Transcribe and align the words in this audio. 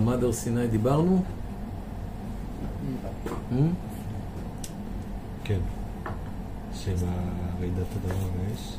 במעמד 0.00 0.24
הר 0.24 0.32
סיני 0.32 0.66
דיברנו? 0.66 1.22
Hmm? 3.26 3.54
כן. 5.44 5.58
שם 6.74 6.92
רעידת 7.60 7.86
אדמה 7.96 8.24
ויש. 8.48 8.76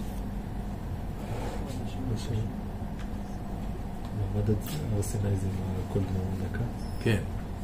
מעמד 4.33 4.49
הר 4.95 5.01
סיני 5.01 5.35
זה 5.35 5.47
מה 5.47 5.93
כל 5.93 5.99
דממה 5.99 6.49
דקה? 6.49 6.63
כן. 7.03 7.21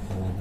מעמד. 0.10 0.32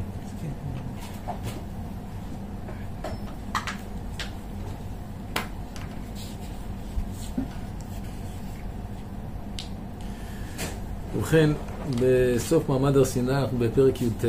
ובכן, 11.17 11.51
בסוף 11.91 12.69
מעמד 12.69 12.97
הר 12.97 13.05
סיני 13.05 13.39
אנחנו 13.39 13.59
בפרק 13.59 14.03
י"ט. 14.03 14.25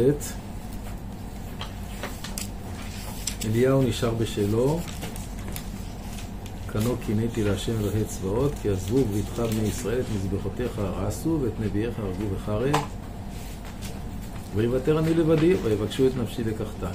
אליהו 3.45 3.81
נשאר 3.81 4.13
בשלו, 4.13 4.79
קנו 6.67 6.95
קינאתי 7.05 7.43
להשם 7.43 7.79
אלוהי 7.79 8.05
צבאות, 8.05 8.51
כי 8.61 8.69
עזבו 8.69 9.05
בביתך 9.05 9.39
בני 9.39 9.67
ישראל 9.67 9.99
את 9.99 10.05
מזבחותיך 10.15 10.79
הרסו 10.79 11.39
ואת 11.41 11.51
נביאיך 11.59 11.99
הרגו 11.99 12.35
בחרב. 12.35 12.75
ויוותר 14.55 14.99
אני 14.99 15.13
לבדי, 15.13 15.53
ויבקשו 15.53 16.07
את 16.07 16.11
נפשי 16.21 16.43
לקחתה. 16.43 16.89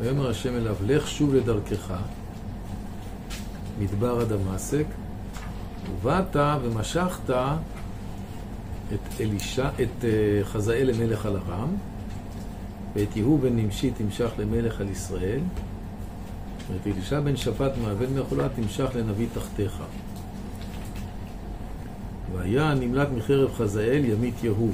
ויאמר 0.00 0.30
השם 0.30 0.56
אליו, 0.56 0.76
לך 0.86 1.08
שוב 1.08 1.34
לדרכך, 1.34 1.92
מדבר 3.80 4.20
הדמשק, 4.20 4.86
ובאת 5.92 6.36
ומשכת 6.62 7.30
את 8.94 9.20
אלישע, 9.20 9.68
את 9.68 10.02
uh, 10.02 10.44
חזאל 10.44 10.90
למלך 10.94 11.26
על 11.26 11.36
ארם, 11.36 11.76
ואת 12.94 13.16
יהוא 13.16 13.40
בן 13.40 13.56
נמשי 13.56 13.90
תמשך 13.90 14.30
למלך 14.38 14.80
על 14.80 14.88
ישראל, 14.88 15.40
ואת 16.72 16.86
אלישע 16.86 17.20
בן 17.20 17.36
שפט 17.36 17.72
מאבן 17.84 18.18
מחולה 18.18 18.48
תמשך 18.48 18.90
לנביא 18.94 19.26
תחתיך. 19.34 19.82
והיה 22.32 22.74
נמלט 22.74 23.08
מחרב 23.16 23.50
חזאל 23.54 24.04
ימית 24.04 24.44
יהוא, 24.44 24.72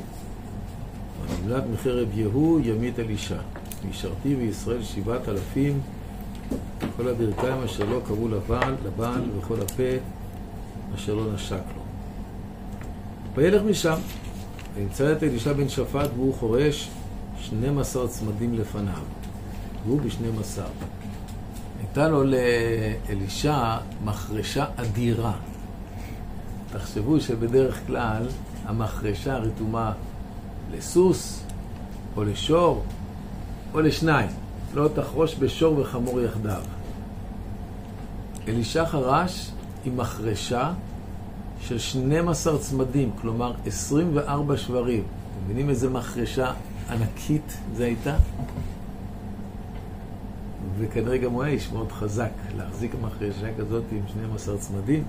ונמלט 1.29 1.65
מחרב 1.73 2.09
יהוא 2.15 2.61
ימית 2.65 2.99
אלישע. 2.99 3.39
וישרתי 3.87 4.35
בישראל 4.35 4.83
שבעת 4.83 5.29
אלפים, 5.29 5.81
כל 6.97 7.09
הברכיים 7.09 7.63
אשר 7.65 7.85
לא 7.85 8.01
קראו 8.07 8.29
לבעל, 8.29 8.75
לבעל 8.85 9.23
וכל 9.39 9.61
הפה 9.61 9.83
אשר 10.95 11.15
לא 11.15 11.33
נשק 11.35 11.63
לו. 11.77 11.86
וילך 13.37 13.63
משם, 13.63 13.97
וימצא 14.75 15.13
את 15.13 15.23
אלישע 15.23 15.53
בן 15.53 15.69
שפט 15.69 16.11
והוא 16.17 16.35
חורש 16.35 16.91
12 17.41 18.09
צמדים 18.09 18.55
לפניו, 18.55 19.03
והוא 19.87 20.01
בשנים 20.01 20.39
עשר. 20.41 20.67
הייתה 21.79 22.09
לו 22.09 22.25
לאלישע 22.25 23.77
מחרשה 24.05 24.67
אדירה. 24.77 25.33
תחשבו 26.73 27.21
שבדרך 27.21 27.87
כלל 27.87 28.27
המחרשה 28.65 29.37
רתומה 29.37 29.93
לסוס, 30.73 31.43
או 32.17 32.25
לשור, 32.25 32.83
או 33.75 33.81
לשניים. 33.81 34.31
לא 34.75 34.89
תחרוש 34.95 35.37
בשור 35.39 35.79
וחמור 35.79 36.21
יחדיו. 36.21 36.63
אלישע 38.49 38.87
חרש 38.87 39.51
עם 39.85 39.97
מחרשה 39.97 40.73
של 41.61 41.79
12 41.79 42.59
צמדים, 42.59 43.11
כלומר 43.21 43.53
24 43.67 44.57
שברים. 44.57 45.03
אתם 45.03 45.45
מבינים 45.45 45.71
איזה 45.71 45.91
מחרשה 45.91 46.53
ענקית 46.91 47.57
זה 47.77 47.85
הייתה? 47.85 48.17
וכנראה 50.79 51.17
גם 51.17 51.33
הוא 51.33 51.43
היה 51.43 51.53
איש 51.53 51.73
מאוד 51.73 51.93
חזק 51.93 52.31
להחזיק 52.57 52.95
מחרשה 53.03 53.47
כזאת 53.59 53.85
עם 53.93 54.01
12 54.09 54.59
צמדים. 54.59 55.05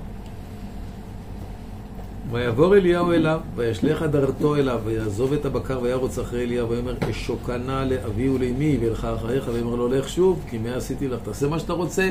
ויעבור 2.32 2.76
אליהו 2.76 3.12
אליו, 3.12 3.40
וישלך 3.56 4.02
הדרתו 4.02 4.56
אליו, 4.56 4.82
ויעזוב 4.86 5.34
את 5.34 5.46
הבקר 5.46 5.80
וירוץ 5.82 6.20
אחרי 6.20 6.44
אליהו, 6.44 6.70
ויאמר 6.70 6.94
אשוקנה 7.10 7.86
לאבי 7.86 8.30
ולאמי, 8.30 8.78
וילך 8.82 9.06
אחריך, 9.06 9.50
ויאמר 9.54 9.76
לו 9.76 9.88
לך 9.88 10.10
שוב, 10.10 10.46
כי 10.50 10.58
מה 10.58 10.76
עשיתי 10.76 11.08
לך, 11.08 11.20
תעשה 11.24 11.48
מה 11.48 11.60
שאתה 11.60 11.74
רוצה. 11.74 12.10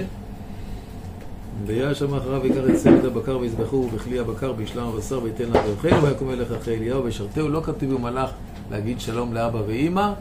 ויהיה 1.66 1.94
שם 1.94 2.14
אחריו 2.14 2.42
ויקח 2.42 2.70
את 2.70 2.76
צמד 2.76 3.04
הבקר 3.04 3.38
ויזבחו 3.38 3.88
בכלי 3.88 4.18
הבקר 4.18 4.52
בישלם 4.52 4.86
הבשר 4.86 5.22
וייתן 5.22 5.44
לה 5.44 5.62
ויאכל 5.66 6.06
ויקום 6.06 6.30
אליך 6.30 6.52
אחרי 6.52 6.76
אליהו 6.76 7.04
וישרתהו 7.04 7.48
לא 7.48 7.60
כתוב 7.60 7.92
הוא 7.92 8.00
מלאך 8.00 8.30
להגיד 8.70 9.00
שלום 9.00 9.34
לאבא 9.34 9.58
ואימא 9.66 10.12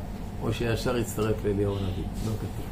או 0.41 0.53
שישר 0.53 0.97
יצטרף 0.97 1.35
לאליהו 1.45 1.71
הנביא. 1.71 2.03
לא 2.25 2.31
כתוב. 2.37 2.65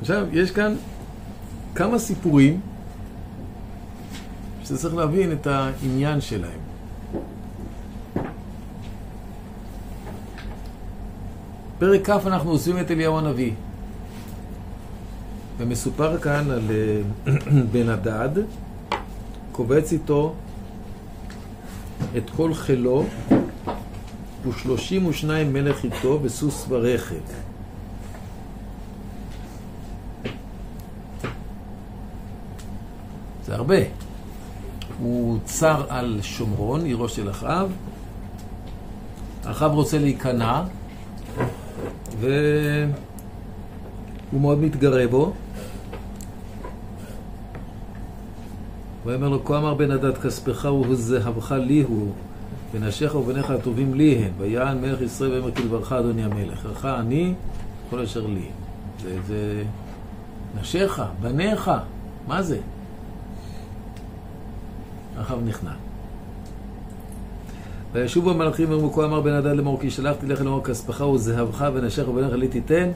עכשיו, 0.00 0.26
יש 0.32 0.50
כאן 0.50 0.74
כמה 1.74 1.98
סיפורים 1.98 2.60
שצריך 4.64 4.94
להבין 4.94 5.32
את 5.32 5.46
העניין 5.46 6.20
שלהם. 6.20 6.65
פרק 11.78 12.10
כ' 12.10 12.26
אנחנו 12.26 12.50
עושים 12.50 12.78
את 12.78 12.90
אליהו 12.90 13.18
הנביא. 13.18 13.52
ומסופר 15.58 16.18
כאן 16.18 16.50
על 16.50 16.70
בן 17.72 17.88
הדד, 17.88 18.28
קובץ 19.52 19.92
איתו 19.92 20.34
את 22.16 22.30
כל 22.36 22.54
חילו, 22.54 23.04
ושלושים 24.48 25.06
ושניים 25.06 25.52
מלך 25.52 25.84
איתו 25.84 26.18
בסוס 26.18 26.66
ורכב. 26.68 27.14
זה 33.44 33.54
הרבה. 33.54 33.78
הוא 34.98 35.38
צר 35.44 35.84
על 35.88 36.18
שומרון, 36.22 36.84
עירו 36.84 37.08
של 37.08 37.30
אחאב. 37.30 37.72
אחאב 39.44 39.72
רוצה 39.72 39.98
להיכנע, 39.98 40.62
והוא 42.20 42.80
מאוד 44.40 44.58
מתגרה 44.58 45.06
בו. 45.06 45.32
ויאמר 49.06 49.28
לו, 49.28 49.44
כה 49.44 49.58
אמר 49.58 49.74
בן 49.74 49.90
הדת 49.90 50.18
כספך 50.18 50.68
וזהבך 50.88 51.52
לי 51.52 51.82
הוא, 51.82 52.12
ונשיך 52.72 53.14
ובניך 53.14 53.50
הטובים 53.50 53.94
לי 53.94 54.14
הן. 54.14 54.30
ויען 54.38 54.80
מלך 54.80 55.00
ישראל 55.00 55.30
ויאמר 55.30 55.50
כדברך 55.54 55.92
אדוני 55.92 56.24
המלך, 56.24 56.66
לך 56.70 56.84
אני, 56.84 57.34
כל 57.90 58.00
אשר 58.00 58.26
לי. 58.26 58.48
זה, 59.02 59.18
זה 59.26 59.62
נשיך, 60.60 61.02
בניך, 61.20 61.70
מה 62.26 62.42
זה? 62.42 62.58
אחאב 65.20 65.38
נכנע. 65.44 65.72
וישובו 67.92 68.30
המלאכים 68.30 68.70
ואמרו 68.70 68.92
כה 68.92 69.04
אמר 69.04 69.20
בן 69.20 69.32
הדד 69.32 69.56
לאמור 69.56 69.80
כי 69.80 69.90
שלחתי 69.90 70.26
לך 70.26 70.40
לאמור 70.40 70.64
כספך 70.64 71.00
וזהבך 71.00 71.64
ונשיך 71.74 72.08
ובניך 72.08 72.32
לי 72.32 72.48
תיתן 72.48 72.90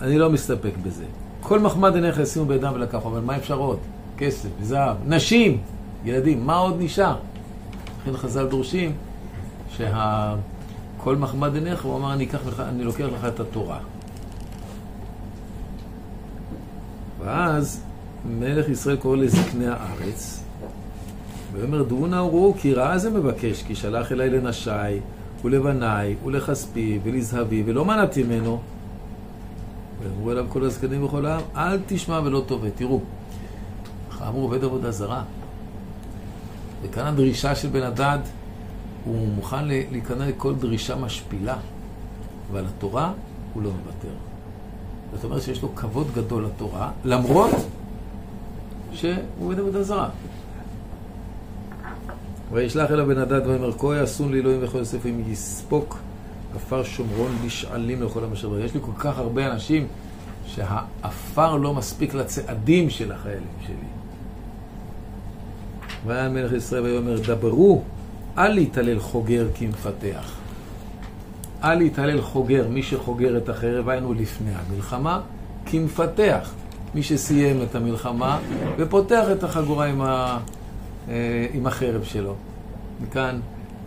אני 0.00 0.18
לא 0.18 0.30
מסתפק 0.30 0.72
בזה. 0.82 1.04
כל 1.40 1.60
מחמד 1.60 1.94
עיניך 1.94 2.18
ישימו 2.18 2.46
בידם 2.46 2.72
ולקחו, 2.74 3.08
אבל 3.08 3.20
מה 3.20 3.36
אפשר 3.36 3.58
עוד? 3.58 3.78
כסף, 4.18 4.48
זהב, 4.62 4.96
נשים, 5.06 5.58
ילדים, 6.04 6.46
מה 6.46 6.56
עוד 6.56 6.76
נשאר? 6.78 7.16
לכן 8.02 8.16
חז"ל 8.16 8.46
דורשים 8.46 8.92
שכל 9.76 11.16
מחמד 11.16 11.54
עיניך, 11.54 11.84
הוא 11.84 11.96
אמר, 11.96 12.12
אני, 12.12 12.26
לך, 12.46 12.60
אני 12.60 12.84
לוקח 12.84 13.04
לך 13.04 13.24
את 13.24 13.40
התורה. 13.40 13.78
ואז 17.20 17.82
מלך 18.38 18.68
ישראל 18.68 18.96
קורא 18.96 19.16
לזקני 19.16 19.66
הארץ, 19.66 20.44
ויאמר 21.52 21.82
דעו 21.82 22.06
נא 22.06 22.16
וראו 22.16 22.54
כי 22.58 22.74
רעה 22.74 22.98
זה 22.98 23.10
מבקש, 23.10 23.62
כי 23.62 23.74
שלח 23.74 24.12
אליי 24.12 24.30
לנשי 24.30 24.70
ולבניי 25.44 26.16
ולכספי 26.24 26.98
ולזהבי 27.02 27.62
ולא 27.66 27.84
מנעתי 27.84 28.22
ממנו. 28.22 28.60
ואמרו 30.02 30.32
אליו 30.32 30.46
כל 30.48 30.64
הזקנים 30.64 31.04
וכל 31.04 31.26
העם, 31.26 31.40
אל 31.56 31.78
תשמע 31.86 32.20
ולא 32.24 32.44
תאבד. 32.46 32.70
תראו, 32.74 33.00
אמרו 34.28 34.42
עובד 34.42 34.64
עבודה 34.64 34.90
זרה. 34.90 35.22
וכאן 36.82 37.06
הדרישה 37.06 37.54
של 37.54 37.68
בן 37.68 37.82
הדד, 37.82 38.18
הוא 39.04 39.28
מוכן 39.28 39.64
להיכנע 39.64 40.26
לכל 40.26 40.54
דרישה 40.54 40.96
משפילה, 40.96 41.56
אבל 42.52 42.64
התורה 42.66 43.12
הוא 43.54 43.62
לא 43.62 43.70
מוותר. 43.70 44.14
זאת 45.14 45.24
אומרת 45.24 45.42
שיש 45.42 45.62
לו 45.62 45.74
כבוד 45.74 46.06
גדול 46.14 46.44
לתורה, 46.44 46.90
למרות 47.04 47.50
שהוא 48.92 49.14
עובד 49.40 49.58
עבודה 49.58 49.82
זרה. 49.82 50.08
וישלח 52.52 52.90
אליו 52.90 53.06
בן 53.06 53.18
הדד 53.18 53.46
ויאמר 53.46 53.72
כה 53.78 53.96
יעשון 53.96 54.32
לאלוהים 54.32 54.58
וכל 54.62 54.78
יוסף 54.78 55.06
אם 55.06 55.22
יספוק 55.26 55.98
עפר 56.56 56.82
שומרון 56.82 57.36
לשעלים 57.44 58.02
לכל 58.02 58.24
המשאבים. 58.24 58.64
יש 58.64 58.74
לי 58.74 58.80
כל 58.80 58.92
כך 58.98 59.18
הרבה 59.18 59.52
אנשים 59.52 59.86
שהעפר 60.46 61.56
לא 61.56 61.74
מספיק 61.74 62.14
לצעדים 62.14 62.90
של 62.90 63.12
החיילים 63.12 63.48
שלי. 63.66 63.74
והיה 66.06 66.28
מלך 66.28 66.52
ישראל 66.52 66.82
ויאמר 66.82 67.20
דברו, 67.26 67.82
אל 68.38 68.52
להתעלל 68.52 69.00
חוגר 69.00 69.48
כי 69.54 69.66
מפתח. 69.66 70.32
אל 71.64 71.74
להתעלל 71.74 72.20
חוגר, 72.20 72.68
מי 72.68 72.82
שחוגר 72.82 73.36
את 73.36 73.48
החרב, 73.48 73.88
היינו 73.88 74.14
לפני 74.14 74.50
המלחמה, 74.54 75.20
כי 75.66 75.78
מפתח. 75.78 76.50
מי 76.94 77.02
שסיים 77.02 77.62
את 77.62 77.74
המלחמה 77.74 78.38
ופותח 78.78 79.24
את 79.32 79.44
החגורה 79.44 79.86
עם, 79.86 80.02
ה, 80.02 80.38
עם 81.52 81.66
החרב 81.66 82.04
שלו. 82.04 82.34
מכאן 83.02 83.40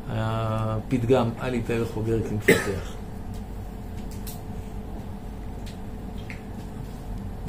הפתגם, 0.10 1.30
אל 1.42 1.54
יתאר 1.54 1.86
חוגר 1.94 2.19
כי 2.30 2.36
מפתח. 2.36 2.94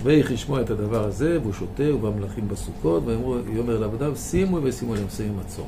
ויך 0.02 0.30
ישמוע 0.30 0.60
את 0.60 0.70
הדבר 0.70 1.04
הזה, 1.04 1.38
והוא 1.42 1.52
שותה, 1.52 1.94
ובמלכים 1.94 2.48
בסוכות, 2.48 3.02
ויאמר 3.06 3.78
לעבדיו, 3.78 4.16
שימו 4.16 4.58
ושימו 4.62 4.94
להם 4.94 5.06
שמים 5.16 5.36
מצור. 5.44 5.66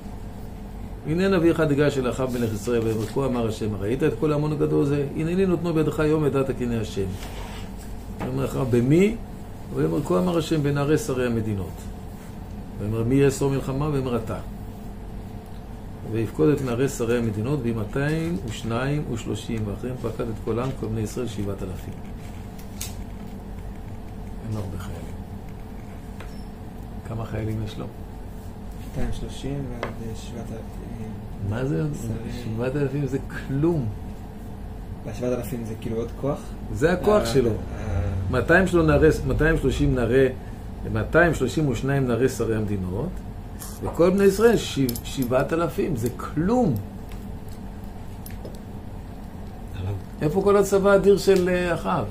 הנה 1.06 1.28
נביא 1.28 1.50
אחד 1.50 1.68
ניגש 1.68 1.98
אל 1.98 2.10
אחאב 2.10 2.32
מלך 2.38 2.52
ישראל, 2.54 2.82
ויאמר 2.82 3.06
כה 3.06 3.26
אמר 3.26 3.48
השם, 3.48 3.74
ראית 3.74 4.02
את 4.02 4.12
כל 4.20 4.32
המון 4.32 4.52
הגדול 4.52 4.82
הזה? 4.82 5.06
הנני 5.16 5.46
נותנו 5.46 5.72
בידך 5.72 5.98
יום 5.98 6.26
את 6.26 6.32
דעת 6.32 6.48
הקני 6.48 6.78
השם. 6.78 7.06
ויאמר 8.20 8.44
אחאב, 8.44 8.76
במי? 8.76 9.16
ויאמר 9.74 10.02
כה 10.04 10.18
אמר 10.18 10.38
השם 10.38 10.62
בנערי 10.62 10.98
שרי 10.98 11.26
המדינות. 11.26 11.95
ויאמר 12.78 13.04
מי 13.04 13.30
שור 13.30 13.50
מלחמה? 13.50 13.88
ויאמר 13.88 14.16
אתה. 14.16 14.38
ויפקוד 16.12 16.48
את 16.48 16.62
נערי 16.62 16.88
שרי 16.88 17.18
המדינות, 17.18 17.60
ועם 17.62 17.76
מאתיים 17.76 18.36
ושניים 18.46 19.04
ושלושים, 19.12 19.62
ואחריהם 19.66 19.96
פקד 19.96 20.28
את 20.28 20.34
כולם 20.44 20.68
כל 20.80 20.86
בני 20.86 21.00
ישראל 21.00 21.26
שבעת 21.26 21.62
אלפים. 21.62 21.94
אין 24.48 24.56
הרבה 24.56 24.78
חיילים. 24.78 25.16
כמה 27.08 27.24
חיילים 27.24 27.62
יש 27.64 27.78
לו? 27.78 27.86
230 28.94 29.64
ועד 29.70 29.92
7,000. 30.14 30.60
מה 31.48 31.64
זה? 31.64 31.82
שרים. 32.02 32.56
7,000 32.56 33.06
זה 33.06 33.18
כלום. 33.18 33.86
ה-7,000 35.06 35.56
זה 35.64 35.74
כאילו 35.80 35.96
עוד 35.96 36.08
כוח? 36.20 36.40
זה 36.72 36.92
הכוח 36.92 37.20
אה, 37.20 37.26
שלו. 37.26 37.50
אה, 37.50 38.00
200 38.30 38.66
שלו 38.66 38.82
נערי, 38.82 39.08
230 39.26 39.94
נערי, 39.94 40.28
232 40.92 42.08
נערי 42.08 42.28
שרי 42.28 42.56
המדינות, 42.56 43.08
וכל 43.82 44.10
בני 44.10 44.24
ישראל 44.24 44.56
שבע- 44.56 44.94
7,000, 45.04 45.96
זה 45.96 46.08
כלום. 46.16 46.74
איפה 50.22 50.42
כל 50.42 50.56
הצבא 50.56 50.90
האדיר 50.90 51.18
של 51.18 51.48
אה, 51.48 51.74
אחאב? 51.74 52.04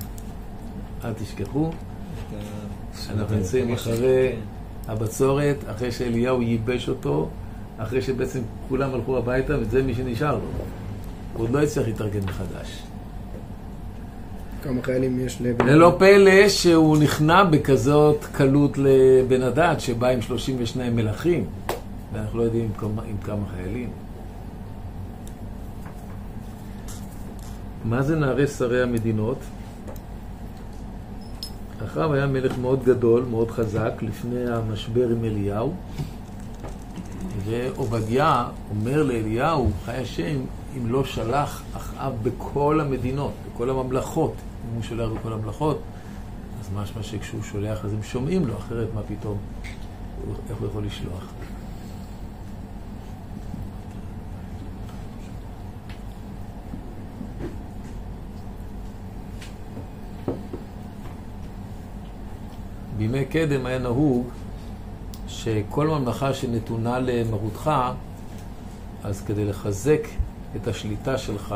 אל 1.04 1.12
תשכחו, 1.12 1.70
אנחנו 3.10 3.36
נמצאים 3.36 3.72
אחרי. 3.74 4.32
הבצורת, 4.88 5.56
אחרי 5.70 5.92
שאליהו 5.92 6.42
ייבש 6.42 6.88
אותו, 6.88 7.28
אחרי 7.78 8.02
שבעצם 8.02 8.40
כולם 8.68 8.94
הלכו 8.94 9.18
הביתה, 9.18 9.54
וזה 9.60 9.82
מי 9.82 9.94
שנשאר 9.94 10.34
לו. 10.34 10.40
הוא 11.34 11.42
עוד 11.42 11.50
לא 11.50 11.62
הצליח 11.62 11.86
להתארגן 11.86 12.20
מחדש. 12.24 12.82
כמה 14.66 14.82
חיילים 14.82 15.26
יש 15.26 15.40
לבן 15.40 15.66
ללא 15.66 15.96
פלא 15.98 16.48
שהוא 16.48 16.96
נכנע 16.98 17.44
בכזאת 17.44 18.24
קלות 18.32 18.78
לבן 18.78 19.42
הדד 19.42 19.74
שבא 19.78 20.08
עם 20.08 20.22
32 20.22 20.96
מלכים, 20.96 21.44
ואנחנו 22.12 22.38
לא 22.38 22.42
יודעים 22.42 22.64
עם 22.64 22.72
כמה, 22.78 23.02
עם 23.02 23.16
כמה 23.24 23.46
חיילים. 23.54 23.90
מה 27.84 28.02
זה 28.02 28.16
נערי 28.16 28.46
שרי 28.46 28.82
המדינות? 28.82 29.38
אחאב 31.84 32.12
היה 32.12 32.26
מלך 32.26 32.58
מאוד 32.58 32.84
גדול, 32.84 33.24
מאוד 33.30 33.50
חזק, 33.50 33.92
לפני 34.02 34.50
המשבר 34.50 35.08
עם 35.08 35.24
אליהו, 35.24 35.74
ועובדיה 37.44 38.44
אומר 38.70 39.02
לאליהו, 39.02 39.70
חי 39.84 39.96
השם, 39.96 40.36
אם 40.76 40.86
לא 40.86 41.04
שלח 41.04 41.62
אחאב 41.76 42.12
בכל 42.22 42.80
המדינות, 42.80 43.32
בכל 43.52 43.70
הממלכות, 43.70 44.34
אם 44.70 44.74
הוא 44.74 44.82
שולח 44.82 45.08
בכל 45.18 45.32
הממלכות, 45.32 45.80
אז 46.60 46.70
משמע 46.74 47.02
שכשהוא 47.02 47.42
שולח 47.42 47.84
אז 47.84 47.92
הם 47.92 48.02
שומעים 48.02 48.46
לו, 48.46 48.56
אחרת 48.58 48.88
מה 48.94 49.00
פתאום, 49.02 49.38
איך 50.50 50.58
הוא 50.58 50.68
יכול 50.68 50.84
לשלוח? 50.84 51.24
בימי 62.96 63.24
קדם 63.24 63.66
היה 63.66 63.78
נהוג 63.78 64.28
שכל 65.28 65.86
ממלכה 65.86 66.34
שנתונה 66.34 66.98
למרותך, 66.98 67.70
אז 69.04 69.22
כדי 69.26 69.44
לחזק 69.44 70.08
את 70.56 70.68
השליטה 70.68 71.18
שלך 71.18 71.54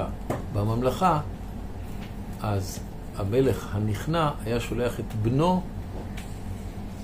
בממלכה, 0.53 1.21
אז 2.43 2.81
המלך 3.21 3.69
הנכנע 3.73 4.31
היה 4.45 4.61
שולח 4.61 5.01
את 5.01 5.15
בנו 5.23 5.63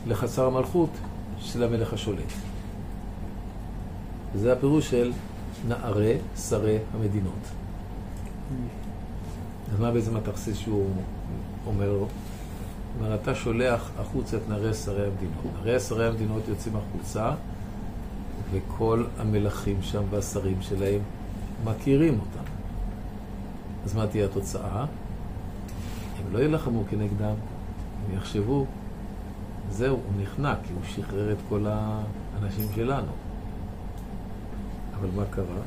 לחצר 0.07 0.47
המלכות 0.47 0.91
של 1.39 1.63
המלך 1.63 1.93
השולט. 1.93 2.33
וזה 4.35 4.53
הפירוש 4.53 4.91
של 4.91 5.13
נערי 5.69 6.17
שרי 6.49 6.79
המדינות. 6.95 7.33
אז 9.73 9.81
מה 9.81 9.91
בעצם 9.91 10.17
התכסיס 10.17 10.57
שהוא 10.59 10.91
אומר 11.67 11.93
לו? 11.93 12.07
כלומר, 12.99 13.15
אתה 13.15 13.35
שולח 13.35 13.91
החוצה 13.99 14.37
את 14.37 14.43
נערי 14.49 14.75
שרי 14.75 15.07
המדינות. 15.07 15.55
נערי 15.57 15.81
שרי 15.81 16.09
המדינות 16.09 16.49
יוצאים 16.49 16.75
החוצה, 16.77 17.35
וכל 18.53 19.05
המלכים 19.19 19.83
שם 19.83 20.03
והשרים 20.11 20.57
שלהם 20.61 21.01
מכירים 21.65 22.21
אותם. 22.21 22.51
אז 23.85 23.95
מה 23.95 24.07
תהיה 24.07 24.25
התוצאה? 24.25 24.85
הם 26.27 26.33
לא 26.33 26.39
יילחמו 26.39 26.83
כנגדם, 26.91 27.35
הם 28.07 28.17
יחשבו, 28.17 28.67
זהו, 29.71 29.97
הוא 29.97 30.23
נכנע, 30.23 30.55
כי 30.63 30.73
הוא 30.73 30.83
שחרר 30.85 31.33
את 31.33 31.37
כל 31.49 31.67
האנשים 31.67 32.67
שלנו. 32.75 33.13
אבל 35.01 35.09
מה 35.17 35.23
קרה? 35.31 35.63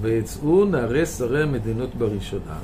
ויצאו 0.00 0.64
נערי 0.64 1.06
שרי 1.06 1.42
המדינות 1.42 1.94
בראשונה, 1.94 2.58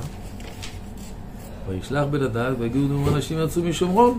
וישלח 1.69 2.05
בן 2.11 2.23
הדד, 2.23 2.53
ויגידו 2.59 3.09
אנשים 3.09 3.39
יצאו 3.39 3.63
משומרון. 3.63 4.19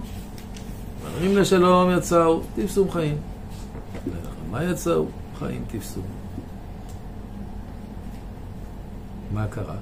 מלכים 1.04 1.38
לשלום 1.38 1.92
יצאו, 1.98 2.42
תפסו 2.56 2.90
חיים. 2.90 3.18
מה 4.52 4.64
יצאו? 4.64 5.06
חיים 5.40 5.64
תפסו. 5.68 6.02
מה 9.34 9.48
קרה? 9.48 9.76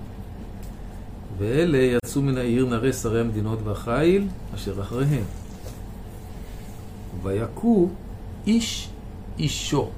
ואלה 1.37 1.77
יצאו 1.77 2.21
מן 2.21 2.37
העיר 2.37 2.65
נערי 2.65 2.93
שרי 2.93 3.21
המדינות 3.21 3.59
והחיל 3.63 4.27
אשר 4.55 4.81
אחריהם. 4.81 5.23
ויכו 7.23 7.89
איש 8.47 8.89
אישו. 9.37 9.89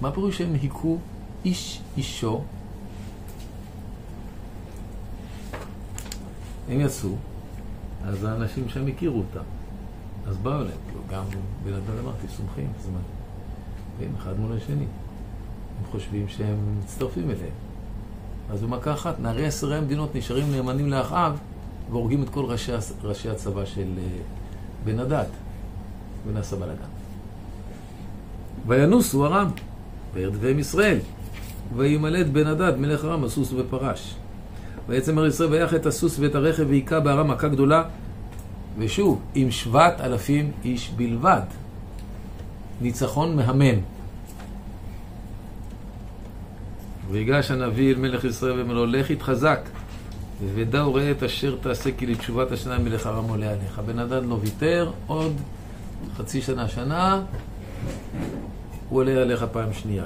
מה 0.00 0.12
פירוש 0.12 0.38
שהם 0.38 0.54
היכו 0.62 0.98
איש 1.44 1.80
אישו? 1.96 2.42
הם 6.68 6.80
יצאו, 6.80 7.10
אז 8.04 8.24
האנשים 8.24 8.68
שם 8.68 8.86
הכירו 8.86 9.18
אותם. 9.18 9.44
אז 10.26 10.36
באו 10.36 10.52
אליהם, 10.52 10.78
כאילו, 10.86 11.00
גם 11.10 11.24
בן 11.64 11.72
אדם 11.72 11.98
אמרתי, 12.02 12.28
סומכים, 12.36 12.68
אז 12.78 12.88
מה? 12.88 12.98
והם 13.98 14.14
אחד 14.16 14.40
מול 14.40 14.56
השני. 14.56 14.84
הם 15.78 15.90
חושבים 15.90 16.28
שהם 16.28 16.78
מצטרפים 16.78 17.30
אליהם. 17.30 17.65
אז 18.50 18.62
במכה 18.62 18.92
אחת, 18.92 19.20
נערי 19.20 19.46
עשרי 19.46 19.76
המדינות 19.76 20.14
נשארים 20.14 20.52
נאמנים 20.52 20.90
לאחאב 20.90 21.38
והורגים 21.90 22.22
את 22.22 22.28
כל 22.28 22.44
ראשי, 22.44 22.72
ראשי 23.02 23.30
הצבא 23.30 23.64
של 23.64 23.86
אה, 23.98 24.02
בן 24.84 24.98
הדד, 24.98 25.24
ונעשה 26.28 26.56
בלאגן. 26.56 26.90
וינוסו 28.66 29.26
ארם, 29.26 29.48
וירדביהם 30.14 30.58
ישראל, 30.58 30.98
וימלט 31.76 32.26
בן 32.26 32.46
הדד 32.46 32.78
מלך 32.78 33.04
ארם 33.04 33.24
הסוס 33.24 33.52
ופרש. 33.56 34.14
ויצם 34.88 35.18
הר 35.18 35.26
ישראל 35.26 35.50
ויח 35.50 35.74
את 35.74 35.86
הסוס 35.86 36.18
ואת 36.18 36.34
הרכב 36.34 36.66
והיכה 36.68 37.00
בארם 37.00 37.30
מכה 37.30 37.48
גדולה, 37.48 37.82
ושוב, 38.78 39.20
עם 39.34 39.50
שבעת 39.50 40.00
אלפים 40.00 40.52
איש 40.64 40.90
בלבד. 40.96 41.40
ניצחון 42.80 43.36
מהמם. 43.36 43.95
ויגש 47.10 47.50
הנביא 47.50 47.94
אל 47.94 47.98
מלך 47.98 48.24
ישראל 48.24 48.58
ואומר 48.58 48.74
לו, 48.74 48.86
לך 48.86 49.10
התחזק, 49.10 49.60
ודע 50.54 50.86
וראה 50.86 51.10
את 51.10 51.22
אשר 51.22 51.56
תעשה 51.60 51.90
כי 51.98 52.06
לתשובת 52.06 52.52
השנה 52.52 52.78
מלך 52.78 53.06
ארם 53.06 53.24
עולה 53.24 53.50
עליך. 53.50 53.80
בן 53.86 53.98
אדם 53.98 54.30
לא 54.30 54.38
ויתר, 54.40 54.90
עוד 55.06 55.32
חצי 56.16 56.42
שנה, 56.42 56.68
שנה, 56.68 57.22
הוא 58.88 59.00
עולה 59.00 59.12
עליך 59.12 59.44
פעם 59.52 59.72
שנייה. 59.72 60.04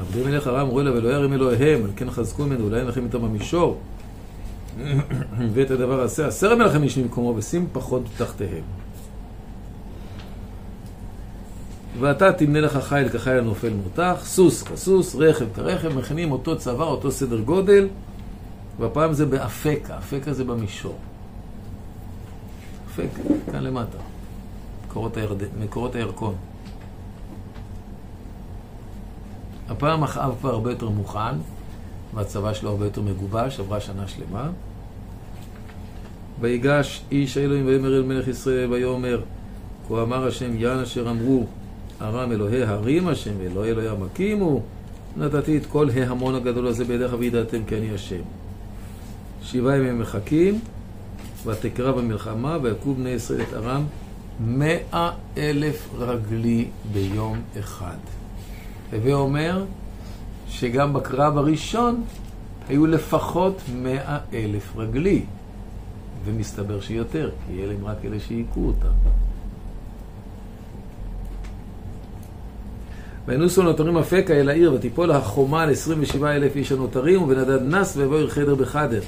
עבדי 0.00 0.22
מלך 0.22 0.46
ארם 0.46 0.60
אמרו 0.60 0.80
אליו, 0.80 0.96
אלוהי 0.96 1.14
הרים 1.14 1.32
אלוהיהם, 1.32 1.84
על 1.84 1.90
כן 1.96 2.10
חזקו 2.10 2.46
ממנו, 2.46 2.64
אולי 2.64 2.78
אין 2.78 2.86
לכם 2.86 3.04
איתם 3.04 3.22
במישור. 3.22 3.80
ואת 5.54 5.70
הדבר 5.70 6.00
הזה, 6.00 6.26
עשר 6.26 6.56
מלכים 6.56 6.82
איש 6.82 6.98
ממקומו 6.98 7.34
ושים 7.36 7.66
פחות 7.72 8.02
תחתיהם. 8.16 8.83
ואתה 12.00 12.32
תמנה 12.32 12.60
לך 12.60 12.76
חיל 12.76 13.08
כחיל 13.08 13.32
הנופל 13.32 13.72
מותח, 13.84 14.16
סוס 14.22 14.62
כסוס, 14.62 15.14
רכב 15.14 15.46
כרכב, 15.54 15.98
מכינים 15.98 16.32
אותו 16.32 16.58
צבא, 16.58 16.84
אותו 16.84 17.10
סדר 17.10 17.40
גודל, 17.40 17.88
והפעם 18.78 19.12
זה 19.12 19.26
באפקה, 19.26 19.98
אפקה 19.98 20.32
זה 20.32 20.44
במישור. 20.44 20.98
אפקה, 22.90 23.22
כאן 23.52 23.62
למטה, 23.62 23.98
מקורות, 24.86 25.16
הירד... 25.16 25.42
מקורות 25.60 25.94
הירקון. 25.94 26.34
הפעם 29.68 30.02
אחאב 30.02 30.34
כבר 30.40 30.50
הרבה 30.50 30.70
יותר 30.70 30.88
מוכן, 30.88 31.36
והצבא 32.14 32.52
שלו 32.52 32.70
הרבה 32.70 32.84
יותר 32.84 33.02
מגובש, 33.02 33.60
עברה 33.60 33.80
שנה 33.80 34.08
שלמה. 34.08 34.50
ויגש 36.40 37.02
איש 37.10 37.36
האלוהים 37.36 37.66
ויאמר 37.66 37.96
אל 37.96 38.02
מלך 38.02 38.28
ישראל 38.28 38.72
ויאמר 38.72 39.22
כה 39.88 40.02
אמר 40.02 40.26
השם 40.26 40.56
יען 40.56 40.78
אשר 40.78 41.10
אמרו 41.10 41.46
ארם 42.00 42.32
אלוהי 42.32 42.62
הרים 42.62 43.08
השם 43.08 43.32
ואלוהי 43.38 43.70
אלוהי 43.70 43.88
עמקים 43.88 44.38
הוא 44.38 44.62
נתתי 45.16 45.56
את 45.56 45.66
כל 45.66 45.88
ההמון 45.90 46.34
הגדול 46.34 46.66
הזה 46.66 46.84
בידיך 46.84 47.14
וידעתם 47.18 47.64
כי 47.66 47.76
אני 47.76 47.94
השם. 47.94 48.22
שבעה 49.42 49.76
ימים 49.76 49.98
מחכים 49.98 50.60
ותקרא 51.46 51.92
במלחמה 51.92 52.58
ויקום 52.62 52.94
בני 52.94 53.10
ישראל 53.10 53.42
את 53.42 53.54
ארם 53.54 53.84
מאה 54.40 55.10
אלף 55.36 55.88
רגלי 55.98 56.68
ביום 56.92 57.42
אחד. 57.58 57.96
הווה 58.92 59.14
אומר 59.14 59.64
שגם 60.48 60.92
בקרב 60.92 61.38
הראשון 61.38 62.04
היו 62.68 62.86
לפחות 62.86 63.60
מאה 63.74 64.18
אלף 64.34 64.76
רגלי, 64.76 65.22
ומסתבר 66.24 66.80
שיותר, 66.80 67.30
כי 67.46 67.62
אלה 67.62 67.72
הם 67.74 67.86
רק 67.86 67.96
אלה 68.04 68.20
שהיכו 68.20 68.66
אותם. 68.66 69.23
וינוסו 73.28 73.62
נותרים 73.62 73.96
אפקה 73.96 74.34
אל 74.34 74.48
העיר, 74.48 74.72
ותיפול 74.72 75.10
החומה 75.10 75.62
על 75.62 75.70
27 75.70 76.36
אלף 76.36 76.56
איש 76.56 76.72
הנותרים, 76.72 77.22
ובנדד 77.22 77.62
נס 77.62 77.96
ויבוא 77.96 78.28
חדר 78.28 78.54
בחדר. 78.54 79.00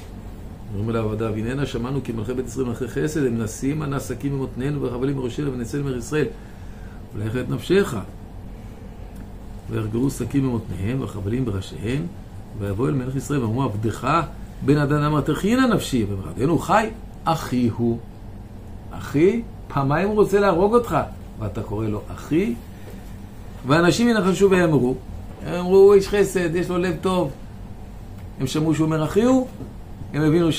אומרים 0.73 0.89
אליו 0.89 1.09
עבדיו, 1.09 1.33
הננה 1.35 1.65
שמענו 1.65 2.03
כי 2.03 2.11
מלכי 2.11 2.33
בית 2.33 2.47
ישראל 2.47 2.65
מלכי 2.65 2.87
חסד, 2.87 3.25
הם 3.25 3.37
נסים 3.37 3.81
הנסקים 3.81 4.31
במותנינו 4.31 4.81
וחבלים 4.81 5.17
מראשינו 5.17 5.53
ונצא 5.53 5.77
למר 5.77 5.97
ישראל. 5.97 6.25
ולך 7.15 7.35
את 7.35 7.49
נפשך. 7.49 7.95
ויחגרו 9.69 10.09
שקים 10.09 10.43
במותניהם 10.43 10.97
וחבלים 11.01 11.45
בראשיהם, 11.45 12.05
ויבוא 12.59 12.87
אל 12.87 12.93
מלך 12.93 13.15
ישראל 13.15 13.39
ואמרו 13.39 13.63
עבדך 13.63 14.21
בן 14.65 14.77
אדם 14.77 15.01
אמר 15.01 15.21
תכינה 15.21 15.67
נפשי, 15.67 16.05
ואמרנו 16.09 16.59
חי, 16.59 16.89
אחי 17.23 17.69
הוא. 17.77 17.97
אחי, 18.91 19.41
פעמיים 19.67 20.07
הוא 20.07 20.15
רוצה 20.15 20.39
להרוג 20.39 20.73
אותך, 20.73 20.97
ואתה 21.39 21.61
קורא 21.61 21.87
לו 21.87 22.01
אחי. 22.15 22.55
ואנשים 23.67 24.09
ינחשו 24.09 24.49
ויאמרו, 24.49 24.95
הם 25.45 25.53
אמרו, 25.53 25.77
הוא 25.77 25.93
איש 25.93 26.07
חסד, 26.07 26.55
יש 26.55 26.69
לו 26.69 26.77
לב 26.77 26.97
טוב. 27.01 27.31
הם 28.39 28.47
שמעו 28.47 28.75
שהוא 28.75 28.85
אומר 28.85 29.03
אחי 29.03 29.23
הוא, 29.23 29.47
הם 30.13 30.21
הבינו 30.21 30.49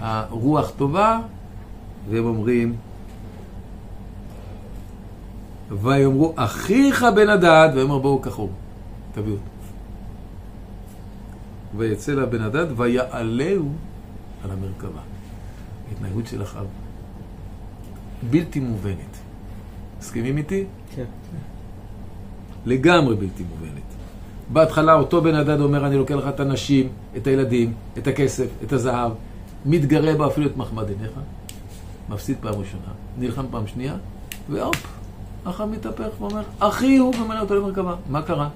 שהרוח 0.00 0.70
טובה, 0.70 1.20
והם 2.10 2.24
אומרים, 2.24 2.76
ויאמרו 5.70 6.32
אחיך 6.36 7.06
בן 7.14 7.28
הדד, 7.28 7.68
ויאמר 7.74 7.98
בואו 7.98 8.22
כחור, 8.22 8.50
תביאו. 9.14 9.36
ויצא 11.76 12.12
לה 12.12 12.26
בן 12.26 12.42
הדד 12.42 12.66
ויעלהו 12.76 13.68
על 14.44 14.50
המרכבה. 14.50 15.00
התנהגות 15.92 16.26
של 16.26 16.42
אחאב 16.42 16.66
בלתי 18.30 18.60
מובנת. 18.60 19.16
מסכימים 20.00 20.36
איתי? 20.36 20.64
כן. 20.94 21.04
לגמרי 22.66 23.16
בלתי 23.16 23.42
מובנת. 23.42 23.82
בהתחלה 24.52 24.94
אותו 24.94 25.22
בן 25.22 25.34
הדד 25.34 25.60
אומר, 25.60 25.86
אני 25.86 25.96
לוקח 25.96 26.14
לך 26.14 26.28
את 26.28 26.40
הנשים, 26.40 26.88
את 27.16 27.26
הילדים, 27.26 27.72
את 27.98 28.06
הכסף, 28.06 28.46
את 28.64 28.72
הזהב, 28.72 29.12
מתגרה 29.66 30.14
בו 30.14 30.26
אפילו 30.26 30.46
את 30.46 30.56
מחמד 30.56 30.88
עיניך, 30.88 31.12
מפסיד 32.08 32.36
פעם 32.40 32.54
ראשונה, 32.54 32.92
נלחם 33.18 33.44
פעם 33.50 33.66
שנייה, 33.66 33.94
והופ, 34.50 34.86
אחאב 35.44 35.68
מתהפך 35.68 36.20
ואומר, 36.20 36.42
אחי 36.58 36.96
הוא, 36.96 37.14
ומנה 37.14 37.40
אותו 37.40 37.54
למרכבה. 37.54 37.94
מה 38.10 38.22
קרה? 38.22 38.48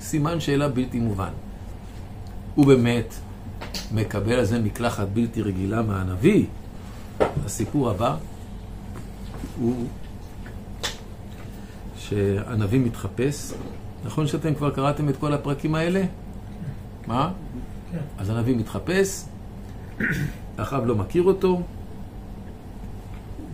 סימן 0.00 0.40
שאלה 0.40 0.68
בלתי 0.68 1.00
מובן. 1.00 1.30
הוא 2.54 2.66
באמת 2.66 3.14
מקבל 3.94 4.32
על 4.32 4.44
זה 4.44 4.58
מקלחת 4.58 5.06
בלתי 5.12 5.42
רגילה 5.42 5.82
מהנביא. 5.82 6.44
הסיפור 7.44 7.90
הבא 7.90 8.16
הוא 9.60 9.86
שהנביא 12.08 12.80
מתחפש. 12.80 13.52
נכון 14.04 14.26
שאתם 14.26 14.54
כבר 14.54 14.70
קראתם 14.70 15.08
את 15.08 15.16
כל 15.16 15.32
הפרקים 15.32 15.74
האלה? 15.74 16.02
מה? 17.06 17.30
אז 18.18 18.30
הנביא 18.30 18.56
מתחפש, 18.56 19.24
אחאב 20.56 20.86
לא 20.86 20.94
מכיר 20.94 21.22
אותו, 21.22 21.62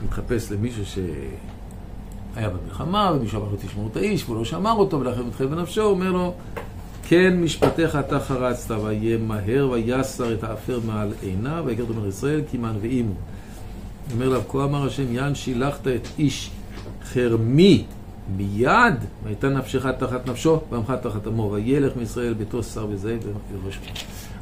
מתחפש 0.04 0.52
למישהו 0.52 0.82
שהיה 0.87 2.49
במלחמה, 2.49 3.12
ומישהו 3.16 3.40
אמר 3.40 3.50
לו 3.50 3.56
תשמעו 3.61 3.88
את 3.92 3.96
האיש, 3.96 4.25
והוא 4.25 4.37
לא 4.37 4.44
שמר 4.44 4.73
אותו, 4.73 5.00
ולכן 5.00 5.20
הוא 5.20 5.28
מתחיל 5.28 5.46
בנפשו, 5.46 5.82
הוא 5.82 5.90
אומר 5.90 6.11
לו, 6.11 6.34
כן 7.02 7.40
משפטיך 7.40 7.96
אתה 7.96 8.20
חרצת, 8.20 8.75
וימהר 8.84 9.68
ויסר 9.70 10.34
את 10.34 10.44
האפר 10.44 10.80
מעל 10.87 11.12
עיניו, 11.23 11.62
ויגר 11.66 11.84
דומר 11.84 12.06
ישראל, 12.06 12.40
כי 12.50 12.58
מנביאים 12.58 13.06
הוא. 13.06 13.14
אומר 14.12 14.28
לה, 14.28 14.38
כה 14.49 14.64
אמר 14.64 14.87
השם, 14.87 15.12
יען 15.12 15.34
שילחת 15.34 15.87
את 15.87 16.08
איש 16.18 16.50
חרמי 17.04 17.84
מיד, 18.28 18.94
והייתה 19.24 19.48
נפשך 19.48 19.86
תחת 19.86 20.28
נפשו, 20.28 20.60
ועמך 20.70 20.92
תחת 21.02 21.26
עמו, 21.26 21.50
וילך 21.52 21.96
מישראל 21.96 22.34
ביתו 22.34 22.62
שר 22.62 22.86
וזית 22.90 23.22
ויבש. 23.24 23.78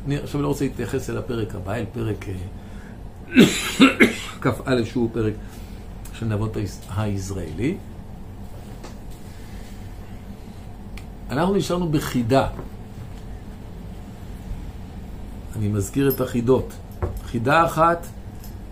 אני 0.07 0.17
עכשיו 0.17 0.43
לא 0.43 0.49
רוצה 0.49 0.65
להתייחס 0.65 1.11
אל 1.11 1.19
הפרק 1.19 1.55
הבא, 1.55 1.75
אל 1.75 1.85
פרק 1.93 2.27
אה, 2.29 2.35
כ"א, 4.41 4.85
שהוא 4.85 5.11
פרק 5.13 5.35
של 6.13 6.27
נבות 6.27 6.57
הישראלי. 6.97 7.77
אנחנו 11.31 11.55
נשארנו 11.55 11.89
בחידה. 11.89 12.49
אני 15.57 15.69
מזכיר 15.69 16.09
את 16.09 16.21
החידות. 16.21 16.73
חידה 17.27 17.65
אחת 17.65 18.07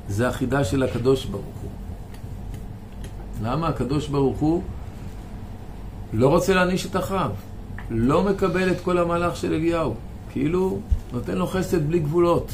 זה 0.08 0.28
החידה 0.28 0.64
של 0.64 0.82
הקדוש 0.82 1.24
ברוך 1.24 1.44
הוא. 1.62 1.70
למה 3.42 3.68
הקדוש 3.68 4.08
ברוך 4.08 4.38
הוא 4.38 4.62
לא 6.12 6.28
רוצה 6.28 6.54
להעניש 6.54 6.86
את 6.86 6.96
אחאב? 6.96 7.30
לא 7.90 8.22
מקבל 8.22 8.70
את 8.70 8.80
כל 8.80 8.98
המהלך 8.98 9.36
של 9.36 9.54
אליהו. 9.54 9.94
כאילו 10.32 10.80
נותן 11.12 11.34
לו 11.38 11.46
חסד 11.46 11.88
בלי 11.88 11.98
גבולות. 11.98 12.52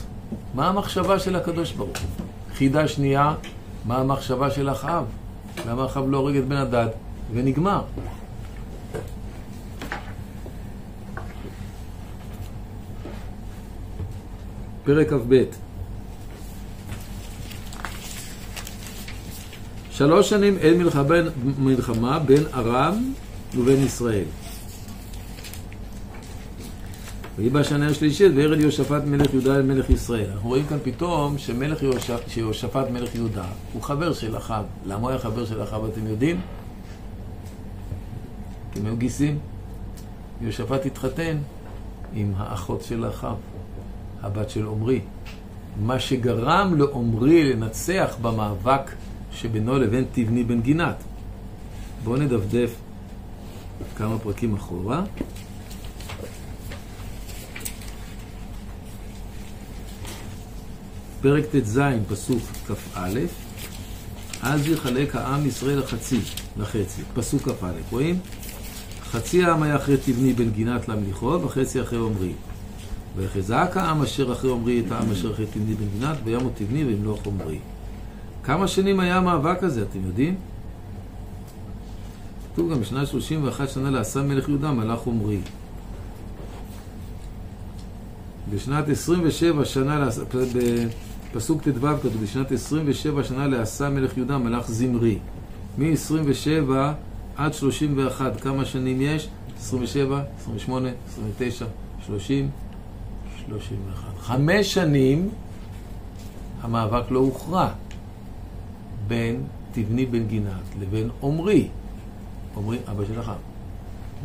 מה 0.54 0.68
המחשבה 0.68 1.18
של 1.18 1.36
הקדוש 1.36 1.72
ברוך 1.72 1.98
הוא? 1.98 2.26
חידה 2.54 2.88
שנייה, 2.88 3.34
מה 3.84 3.98
המחשבה 3.98 4.50
של 4.50 4.70
אחאב? 4.70 5.04
למה 5.68 5.84
אחאב 5.84 6.04
לא 6.10 6.16
הורג 6.16 6.36
את 6.36 6.48
בן 6.48 6.56
הדד? 6.56 6.88
ונגמר. 7.32 7.82
פרק 14.84 15.10
כ"ב 15.10 15.42
שלוש 19.90 20.30
שנים 20.30 20.56
אין 20.58 20.78
מלחמה, 20.78 21.14
מלחמה 21.58 22.18
בין 22.18 22.42
ארם 22.54 23.12
ובין 23.58 23.82
ישראל. 23.84 24.24
ויהי 27.36 27.50
בשנה 27.50 27.88
השלישית 27.88 28.32
וירד 28.34 28.60
יהושפט 28.60 29.02
מלך 29.06 29.32
יהודה 29.34 29.56
אל 29.56 29.62
מלך 29.62 29.90
ישראל. 29.90 30.30
אנחנו 30.32 30.48
רואים 30.48 30.66
כאן 30.66 30.78
פתאום 30.82 31.38
שמלך 31.38 31.82
יהושפט 32.36 32.90
מלך 32.92 33.14
יהודה 33.14 33.44
הוא 33.72 33.82
חבר 33.82 34.12
של 34.12 34.36
אחאב. 34.36 34.64
למה 34.86 35.00
הוא 35.00 35.10
היה 35.10 35.18
חבר 35.18 35.46
של 35.46 35.62
אחאב 35.62 35.84
אתם 35.84 36.06
יודעים? 36.06 36.40
כי 38.72 38.78
הם 38.78 38.86
היו 38.86 38.96
גיסים. 38.96 39.38
יהושפט 40.40 40.86
התחתן 40.86 41.36
עם 42.14 42.32
האחות 42.36 42.82
של 42.82 43.08
אחאב. 43.08 43.36
הבת 44.22 44.50
של 44.50 44.66
עמרי. 44.66 45.00
מה 45.80 46.00
שגרם 46.00 46.74
לעמרי 46.78 47.52
לנצח 47.52 48.16
במאבק 48.22 48.90
שבינו 49.32 49.78
לבין 49.78 50.04
תבני 50.12 50.44
בן 50.44 50.60
גינת. 50.60 50.96
בואו 52.04 52.16
נדפדף 52.16 52.74
כמה 53.96 54.18
פרקים 54.18 54.54
אחורה. 54.54 55.04
פרק 61.20 61.44
ט"ז, 61.44 61.80
פסוק 62.08 62.42
כ"א, 62.66 63.10
אז 64.42 64.68
יחלק 64.68 65.16
העם 65.16 65.46
ישראל 65.46 65.78
לחצי, 65.78 66.20
לחצי, 66.56 67.02
פסוק 67.14 67.42
כ"א, 67.42 67.72
רואים? 67.90 68.18
חצי 69.10 69.44
העם 69.44 69.62
היה 69.62 69.76
אחרי 69.76 69.96
תבני 69.96 70.32
בן 70.32 70.50
גינת 70.50 70.88
למליכו, 70.88 71.38
וחצי 71.42 71.82
אחרי 71.82 71.98
עמרי. 71.98 72.32
ויחזק 73.16 73.72
העם 73.74 74.02
אשר 74.02 74.32
אחרי 74.32 74.52
עמרי 74.52 74.82
את 74.86 74.92
העם 74.92 75.10
אשר 75.10 75.32
אחרי 75.32 75.46
תבני 75.46 75.74
בן 75.74 75.98
גינת, 75.98 76.16
וימות 76.24 76.52
תבני 76.54 76.84
וימלוך 76.84 77.26
עמרי. 77.26 77.58
כמה 78.42 78.68
שנים 78.68 79.00
היה 79.00 79.16
המאבק 79.16 79.62
הזה, 79.62 79.82
אתם 79.82 79.98
יודעים? 80.06 80.36
כתוב 82.56 82.72
גם 82.72 82.80
בשנה 82.80 83.06
31 83.06 83.68
שנה 83.68 83.90
לעשה 83.90 84.22
מלך 84.22 84.48
יהודה 84.48 84.72
מלך 84.72 85.06
עמרי. 85.06 85.38
בשנת 88.50 88.88
27 88.88 89.64
שנה, 89.64 90.08
בפסוק 91.32 91.62
ט"ו 91.62 91.86
כתוב, 91.98 92.22
בשנת 92.22 92.52
27 92.52 93.24
שנה 93.24 93.46
לעשה 93.46 93.90
מלך 93.90 94.16
יהודה 94.16 94.38
מלך 94.38 94.70
זמרי. 94.70 95.18
מ-27 95.78 96.70
עד 97.36 97.54
31, 97.54 98.40
כמה 98.40 98.64
שנים 98.64 99.00
יש? 99.00 99.28
27, 99.58 100.22
28, 100.40 100.88
29, 101.08 101.66
30, 102.06 102.50
31. 103.46 104.02
חמש 104.20 104.74
שנים 104.74 105.28
המאבק 106.62 107.10
לא 107.10 107.18
הוכרע 107.18 107.68
בין 109.08 109.42
תבני 109.72 110.06
בן 110.06 110.26
גינת 110.26 110.62
לבין 110.80 111.10
עמרי. 111.22 111.68
עמרי, 112.56 112.78
אבא 112.90 113.04
של 113.04 113.20
אחאב. 113.20 113.36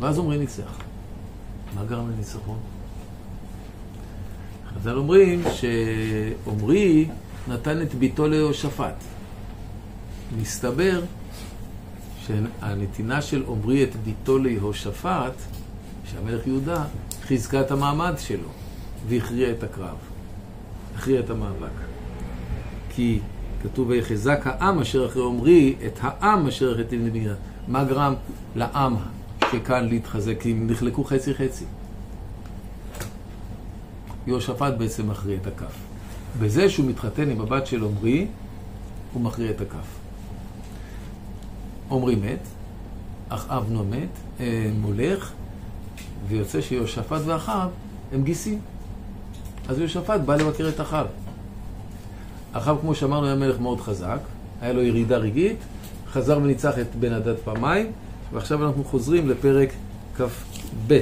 ואז 0.00 0.18
עמרי 0.18 0.38
ניצח. 0.38 0.78
מה 1.74 1.84
גרם 1.84 2.10
לניצחון? 2.10 2.58
חז"ל 4.74 4.96
אומרים 4.96 5.42
שעמרי 5.52 7.08
נתן 7.48 7.82
את 7.82 7.94
ביתו 7.94 8.28
ליהושפט. 8.28 8.94
מסתבר 10.40 11.02
שהנתינה 12.26 13.22
של 13.22 13.44
עמרי 13.48 13.84
את 13.84 13.96
ביתו 13.96 14.38
ליהושפט, 14.38 15.32
שהמלך 16.10 16.46
יהודה, 16.46 16.84
חיזקה 17.22 17.60
את 17.60 17.70
המעמד 17.70 18.14
שלו 18.18 18.48
והכריע 19.08 19.50
את 19.50 19.62
הקרב. 19.62 19.96
הכריע 20.96 21.20
את 21.20 21.30
המאבק. 21.30 21.70
כי 22.90 23.20
כתוב 23.62 23.88
ויחזק 23.88 24.40
העם 24.44 24.80
אשר 24.80 25.06
אחרי 25.06 25.22
עמרי 25.24 25.74
את 25.86 25.98
העם 26.00 26.46
אשר 26.46 26.82
תבני 26.82 27.10
בנייה. 27.10 27.34
מה 27.68 27.84
גרם 27.84 28.14
לעם 28.56 28.96
שכאן 29.52 29.88
להתחזק? 29.88 30.40
כי 30.40 30.50
הם 30.50 30.66
נחלקו 30.70 31.04
חצי 31.04 31.34
חצי. 31.34 31.64
יהושפט 34.26 34.72
בעצם 34.78 35.10
מכריע 35.10 35.36
את 35.36 35.46
הכף. 35.46 35.74
בזה 36.40 36.70
שהוא 36.70 36.86
מתחתן 36.86 37.30
עם 37.30 37.40
הבת 37.40 37.66
של 37.66 37.84
עמרי, 37.84 38.26
הוא 39.12 39.22
מכריע 39.22 39.50
את 39.50 39.60
הכף. 39.60 39.86
עמרי 41.90 42.16
מת, 42.16 42.46
אחאב 43.28 43.72
מת, 43.90 44.08
אה, 44.40 44.70
מולך, 44.80 45.32
ויוצא 46.28 46.60
שיהושפט 46.60 47.20
ואחאב 47.24 47.70
הם 48.12 48.22
גיסים. 48.22 48.60
אז 49.68 49.78
יהושפט 49.78 50.20
בא 50.20 50.36
לבקר 50.36 50.68
את 50.68 50.80
אחאב. 50.80 51.06
אחאב, 52.52 52.78
כמו 52.80 52.94
שאמרנו, 52.94 53.26
היה 53.26 53.34
מלך 53.34 53.60
מאוד 53.60 53.80
חזק, 53.80 54.18
היה 54.60 54.72
לו 54.72 54.82
ירידה 54.82 55.16
רגעית, 55.16 55.56
חזר 56.12 56.38
וניצח 56.42 56.78
את 56.78 56.94
בן 57.00 57.12
הדד 57.12 57.36
פעמיים, 57.44 57.92
ועכשיו 58.32 58.66
אנחנו 58.66 58.84
חוזרים 58.84 59.28
לפרק 59.28 59.68
כ"ב. 60.16 61.00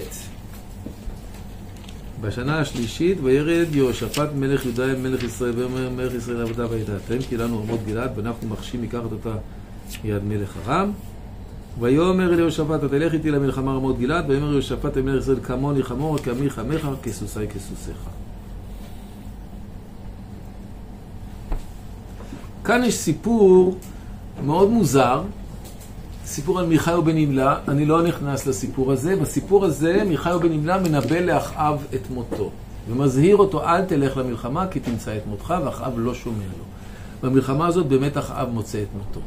בשנה 2.20 2.60
השלישית, 2.60 3.18
וירד 3.22 3.66
יהושפט 3.74 4.28
מלך 4.36 4.64
יהודה 4.64 4.98
מלך 4.98 5.22
ישראל, 5.22 5.52
ויאמר 5.56 5.90
מלך 5.90 6.14
ישראל 6.14 6.40
עבדה 6.40 6.66
וידעתם, 6.70 7.18
כי 7.28 7.36
לנו 7.36 7.62
רמות 7.62 7.80
גלעד, 7.86 8.10
ואנחנו 8.16 8.48
מחשים 8.48 8.82
לקחת 8.82 9.12
אותה 9.12 9.34
מיד 10.04 10.24
מלך 10.24 10.56
ארם. 10.66 10.92
ויאמר 11.80 12.34
אל 12.34 12.38
יהושפט, 12.38 12.80
תלך 12.90 13.14
איתי 13.14 13.30
למלחמה 13.30 13.74
רמות 13.74 13.98
גלעד, 13.98 14.30
ויאמר 14.30 14.52
יהושפט 14.52 14.96
אל 14.96 15.02
מלך 15.02 15.22
ישראל, 15.22 15.40
כמוני 15.42 15.82
חמור, 15.82 16.18
כעמי 16.18 16.50
חמך, 16.50 16.88
כסוסי 17.02 17.46
כסוסיך. 17.46 18.19
כאן 22.70 22.85
יש 22.85 22.94
סיפור 22.94 23.78
מאוד 24.44 24.70
מוזר, 24.70 25.22
סיפור 26.24 26.59
על 26.59 26.66
מיכאו 26.66 27.02
בן 27.02 27.16
נמלה, 27.16 27.59
אני 27.68 27.87
לא 27.87 28.02
נכנס 28.02 28.46
לסיפור 28.46 28.92
הזה. 28.92 29.16
בסיפור 29.16 29.64
הזה 29.64 30.04
מיכאו 30.04 30.40
בן 30.40 30.52
נמלה 30.52 30.78
מנבא 30.78 31.18
לאחאב 31.18 31.85
את 31.94 32.11
מותו, 32.11 32.50
ומזהיר 32.90 33.37
אותו, 33.37 33.64
אל 33.64 33.85
תלך 33.85 34.16
למלחמה 34.16 34.66
כי 34.66 34.80
תמצא 34.80 35.16
את 35.16 35.26
מותך, 35.26 35.54
ואחאב 35.64 35.92
לא 35.96 36.14
שומע 36.14 36.44
לו. 36.59 36.64
במלחמה 37.22 37.66
הזאת 37.66 37.87
באמת 37.87 38.18
אחאב 38.18 38.48
מוצא 38.48 38.83
את 38.83 38.88
מותו. 38.98 39.20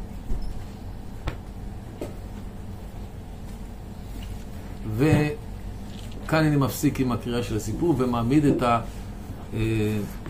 וכאן 4.97 6.43
אני 6.45 6.55
מפסיק 6.55 6.99
עם 6.99 7.11
הקריאה 7.11 7.43
של 7.43 7.55
הסיפור 7.55 7.95
ומעמיד 7.97 8.45
את 8.45 8.63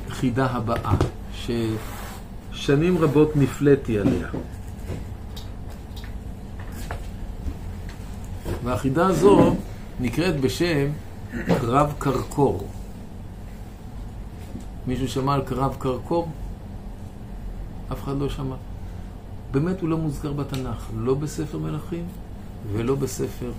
החידה 0.10 0.46
הבאה, 0.46 0.96
ששנים 2.54 2.98
רבות 2.98 3.36
נפלאתי 3.36 4.00
עליה. 4.00 4.28
והחידה 8.64 9.08
הזו 9.08 9.56
נקראת 10.00 10.40
בשם 10.40 10.88
קרב 11.48 11.94
קרקור. 12.00 12.68
מישהו 14.88 15.08
שמע 15.08 15.34
על 15.34 15.42
קרב 15.42 15.76
קרקור? 15.80 16.28
אף 17.92 18.04
אחד 18.04 18.18
לא 18.18 18.30
שמע. 18.30 18.56
באמת 19.52 19.82
הוא 19.82 19.90
לא 19.90 19.98
מוזכר 19.98 20.34
בתנ"ך, 20.34 20.90
לא 20.98 21.14
בספר 21.14 21.58
מלכים 21.58 22.06
ולא 22.74 22.96
בספר 22.96 23.52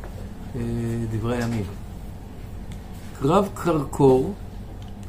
אה, 0.56 0.60
דברי 1.10 1.36
הימים. 1.36 1.64
קרב 3.20 3.48
קרקור 3.54 4.34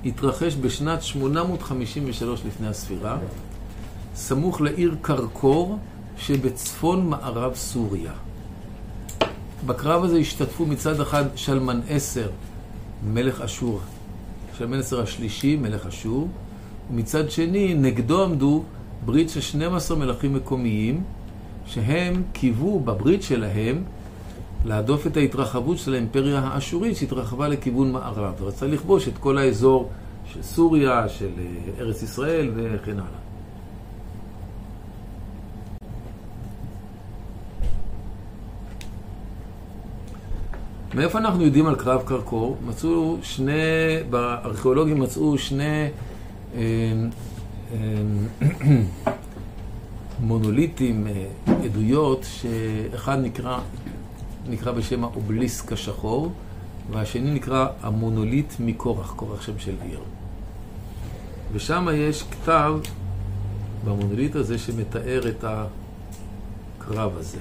התרחש 0.06 0.56
בשנת 0.56 1.02
853 1.02 2.46
לפני 2.46 2.68
הספירה, 2.68 3.18
סמוך 4.16 4.62
לעיר 4.62 4.96
קרקור 5.02 5.78
שבצפון 6.18 7.10
מערב 7.10 7.56
סוריה. 7.56 8.12
בקרב 9.66 10.04
הזה 10.04 10.18
השתתפו 10.18 10.66
מצד 10.66 11.02
אחד 11.02 11.24
שלמן 11.36 11.82
עשר, 11.90 12.30
מלך 13.08 13.42
אשור, 13.42 13.80
שלמן 14.58 14.80
עשר 14.80 15.02
השלישי, 15.02 15.56
מלך 15.56 15.86
אשור, 15.86 16.28
ומצד 16.92 17.32
שני 17.32 17.74
נגדו 17.74 18.24
עמדו 18.24 18.64
ברית 19.06 19.30
של 19.30 19.42
12 19.42 19.98
מלכים 19.98 20.34
מקומיים, 20.34 21.04
שהם 21.66 22.24
קיוו 22.34 22.80
בברית 22.80 23.24
שלהם 23.24 23.84
להדוף 24.66 25.08
את 25.08 25.18
ההתרחבות 25.18 25.78
של 25.78 25.94
האימפריה 25.94 26.40
האשורית 26.40 26.98
שהתרחבה 26.98 27.48
לכיוון 27.48 27.92
מערב, 27.92 28.34
ורצה 28.42 28.68
לכבוש 28.68 29.08
את 29.08 29.18
כל 29.18 29.38
האזור 29.38 29.90
של 30.34 30.44
סוריה, 30.44 31.10
של 31.10 31.30
ארץ 31.80 32.04
ישראל 32.04 32.52
וכן 32.56 32.92
הלאה. 32.92 33.25
מאיפה 40.96 41.18
אנחנו 41.18 41.44
יודעים 41.44 41.68
על 41.68 41.76
קרב 41.76 42.02
קרקור? 42.06 42.58
מצאו 42.68 43.18
שני, 43.22 43.52
בארכיאולוגים 44.10 45.00
מצאו 45.00 45.38
שני 45.38 45.88
אה, 46.56 46.62
אה, 47.72 47.78
מונוליטים, 50.20 51.08
אה, 51.08 51.26
עדויות, 51.64 52.26
שאחד 52.42 53.20
נקרא, 53.20 53.60
נקרא 54.50 54.72
בשם 54.72 55.04
האובליסק 55.04 55.72
השחור, 55.72 56.32
והשני 56.92 57.32
נקרא 57.32 57.68
המונוליט 57.82 58.54
מקורח, 58.60 59.14
קורח 59.16 59.42
שם 59.42 59.60
של 59.60 59.76
עיר. 59.82 60.00
ושם 61.54 61.88
יש 61.94 62.24
כתב 62.24 62.74
במונוליט 63.86 64.36
הזה 64.36 64.58
שמתאר 64.58 65.30
את 65.30 65.44
הקרב 65.44 67.18
הזה. 67.18 67.40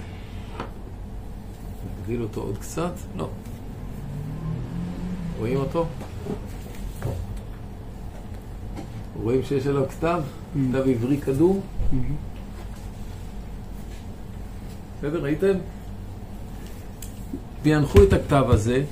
נגדיל 2.00 2.22
אותו 2.22 2.40
עוד 2.40 2.58
קצת? 2.58 2.92
לא. 3.16 3.28
רואים 5.38 5.56
אותו? 5.56 5.86
רואים 9.22 9.42
שיש 9.42 9.66
עליו 9.66 9.88
כתב? 9.88 10.22
כתב 10.52 10.88
עברי 10.88 11.16
קדום? 11.16 11.60
בסדר, 14.98 15.22
ראיתם? 15.22 15.52
פענחו 17.62 18.02
את 18.02 18.12
הכתב 18.12 18.44
הזה, 18.48 18.84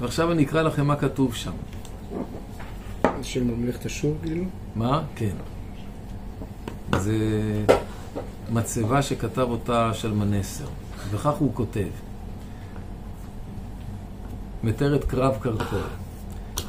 ועכשיו 0.00 0.32
אני 0.32 0.44
אקרא 0.44 0.62
לכם 0.62 0.86
מה 0.86 0.96
כתוב 0.96 1.34
שם. 1.34 1.52
של 3.22 3.44
ממלכת 3.44 3.86
אשור, 3.86 4.16
כאילו? 4.22 4.44
מה? 4.74 5.02
כן. 5.16 5.36
זה 6.98 7.16
מצבה 8.52 9.02
שכתב 9.02 9.46
אותה 9.50 9.94
שלמנסר, 9.94 10.66
וכך 11.10 11.34
הוא 11.34 11.54
כותב. 11.54 11.88
מתאר 14.66 14.94
את 14.94 15.04
קרב 15.04 15.34
קרקור. 15.40 15.78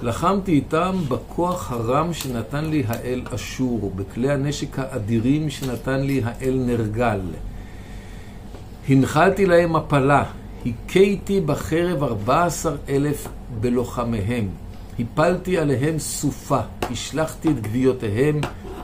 לחמתי 0.03 0.51
איתם 0.51 0.95
בכוח 1.07 1.71
הרם 1.71 2.13
שנתן 2.13 2.65
לי 2.65 2.83
האל 2.87 3.21
אשור, 3.35 3.91
בכלי 3.95 4.31
הנשק 4.31 4.79
האדירים 4.79 5.49
שנתן 5.49 5.99
לי 5.99 6.21
האל 6.23 6.63
נרגל. 6.65 7.19
הנחלתי 8.89 9.45
להם 9.45 9.73
מפלה, 9.73 10.23
הכיתי 10.65 11.41
בחרב 11.41 12.03
ארבע 12.03 12.45
עשר 12.45 12.75
אלף 12.89 13.27
בלוחמיהם. 13.59 14.47
הפלתי 14.99 15.57
עליהם 15.57 15.99
סופה, 15.99 16.59
השלכתי 16.81 17.49
את 17.49 17.61
גוויותיהם 17.61 18.41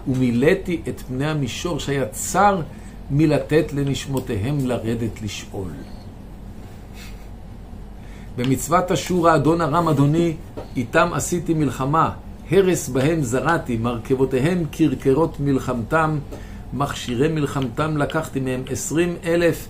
ומילאתי 0.08 0.82
את 0.90 1.00
פני 1.00 1.26
המישור 1.26 1.80
שהיה 1.80 2.06
צר 2.06 2.62
מלתת 3.12 3.74
לנשמותיהם 3.74 4.68
לרדת 4.68 5.22
לשאול. 5.22 5.72
במצוות 8.38 8.92
אשור 8.92 9.30
האדון 9.30 9.62
ארם 9.62 9.88
אדוני, 9.88 10.36
איתם 10.76 11.10
עשיתי 11.14 11.54
מלחמה, 11.54 12.12
הרס 12.52 12.90
בהם 12.90 13.24
זרעתי, 13.24 13.78
מרכבותיהם 13.78 14.66
קרקרות 14.72 15.40
מלחמתם, 15.40 16.20
מכשירי 16.74 17.28
מלחמתם 17.28 17.98
לקחתי 17.98 18.40
מהם 18.40 18.64
עשרים 18.70 19.16
אלף 19.26 19.68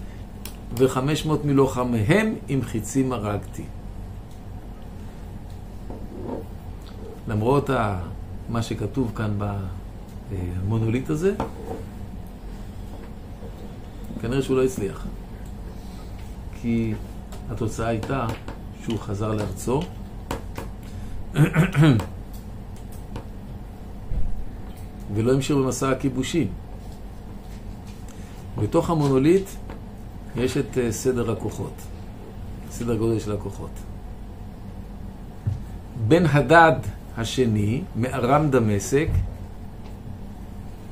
וחמש 0.77 1.25
מאות 1.25 1.45
מלוחמיהם 1.45 2.35
עם 2.47 2.61
חיצים 2.61 3.13
הרגתי. 3.13 3.63
למרות 7.27 7.69
ה... 7.69 7.99
מה 8.49 8.61
שכתוב 8.61 9.11
כאן 9.15 9.31
במונוליט 10.31 11.09
הזה, 11.09 11.33
כנראה 14.21 14.41
שהוא 14.41 14.57
לא 14.57 14.63
הצליח. 14.63 15.05
כי 16.61 16.93
התוצאה 17.49 17.87
הייתה 17.87 18.27
שהוא 18.83 18.99
חזר 18.99 19.33
לארצו. 19.33 19.81
ולא 25.15 25.33
המשיך 25.33 25.57
במסע 25.57 25.89
הכיבושים. 25.89 26.47
בתוך 28.57 28.89
המונוליט 28.89 29.45
יש 30.35 30.57
את 30.57 30.77
אה, 30.77 30.91
סדר 30.91 31.31
הכוחות, 31.31 31.73
סדר 32.71 32.95
גודל 32.95 33.19
של 33.19 33.31
הכוחות. 33.31 33.69
בן 36.07 36.25
הדד 36.25 36.75
השני, 37.17 37.81
מארם 37.95 38.49
דמשק, 38.49 39.07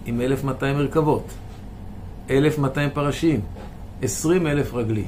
עם 0.06 0.22
1,200 0.22 0.78
מרכבות, 0.78 1.28
1,200 2.30 2.90
פרשים, 2.94 3.40
20 4.02 4.48
אלף 4.48 4.74
רגלי. 4.74 5.06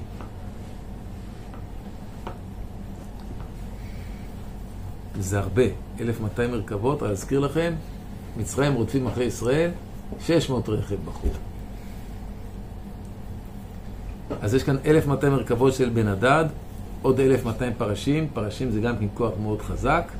זה 5.20 5.40
הרבה, 5.40 5.64
1,200 6.00 6.52
מרכבות, 6.52 7.04
אני 7.04 7.12
אזכיר 7.12 7.40
לכם, 7.40 7.74
מצרים 8.38 8.74
רודפים 8.74 9.08
אחרי 9.08 9.26
ישראל, 9.26 9.72
600 10.20 10.70
רכב 10.70 10.96
בחור. 11.06 11.32
אז 14.42 14.54
יש 14.54 14.64
כאן 14.64 14.78
1,200 14.86 15.34
מרכבות 15.34 15.74
של 15.74 15.90
בן 15.90 16.08
הדד, 16.08 16.46
עוד 17.02 17.20
1,200 17.20 17.74
פרשים, 17.78 18.28
פרשים 18.34 18.72
זה 18.72 18.82
גם 18.82 18.98
כן 18.98 19.06
כוח 19.14 19.32
מאוד 19.42 19.62
חזק. 19.62 20.12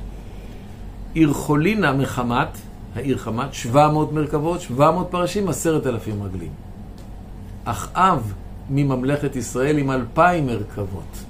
עיר 1.14 1.32
חולינה 1.32 1.92
מחמת, 1.92 2.58
העיר 2.94 3.18
חמת, 3.18 3.54
700 3.54 4.12
מרכבות, 4.12 4.60
700 4.60 5.10
פרשים, 5.10 5.48
10,000 5.48 6.22
רגלים. 6.22 6.52
אחאב 7.64 8.32
מממלכת 8.70 9.36
ישראל 9.36 9.78
עם 9.78 9.90
2,000 9.90 10.46
מרכבות, 10.46 11.24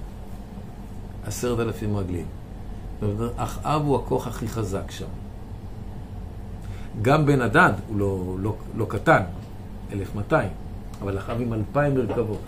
10,000 1.26 1.96
רגלים. 1.96 2.26
אחאב 3.36 3.82
הוא 3.82 3.96
הכוח 3.96 4.26
הכי 4.26 4.48
חזק 4.48 4.90
שם. 4.90 5.06
גם 7.02 7.26
בן 7.26 7.40
הדד 7.40 7.72
הוא 7.88 7.98
לא, 7.98 8.36
לא, 8.40 8.56
לא 8.76 8.86
קטן, 8.88 9.22
1,200, 9.92 10.48
אבל 11.02 11.18
אחאב 11.18 11.40
עם 11.40 11.52
2,000 11.52 11.94
מרכבות. 11.94 12.40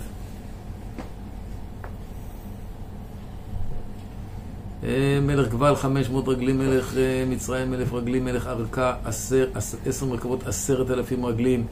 אה, 4.84 5.18
מלך 5.22 5.48
גבל 5.48 5.76
500 5.76 6.28
רגלים, 6.28 6.58
מלך 6.58 6.96
אה, 6.96 7.24
מצרים 7.28 7.74
אלף 7.74 7.92
רגלים, 7.92 8.24
מלך 8.24 8.46
ארכה 8.46 8.94
עשר, 9.04 9.48
עשר 9.86 10.06
מרכבות 10.06 10.46
עשרת 10.46 10.90
אלפים 10.90 11.26
רגלים 11.26 11.66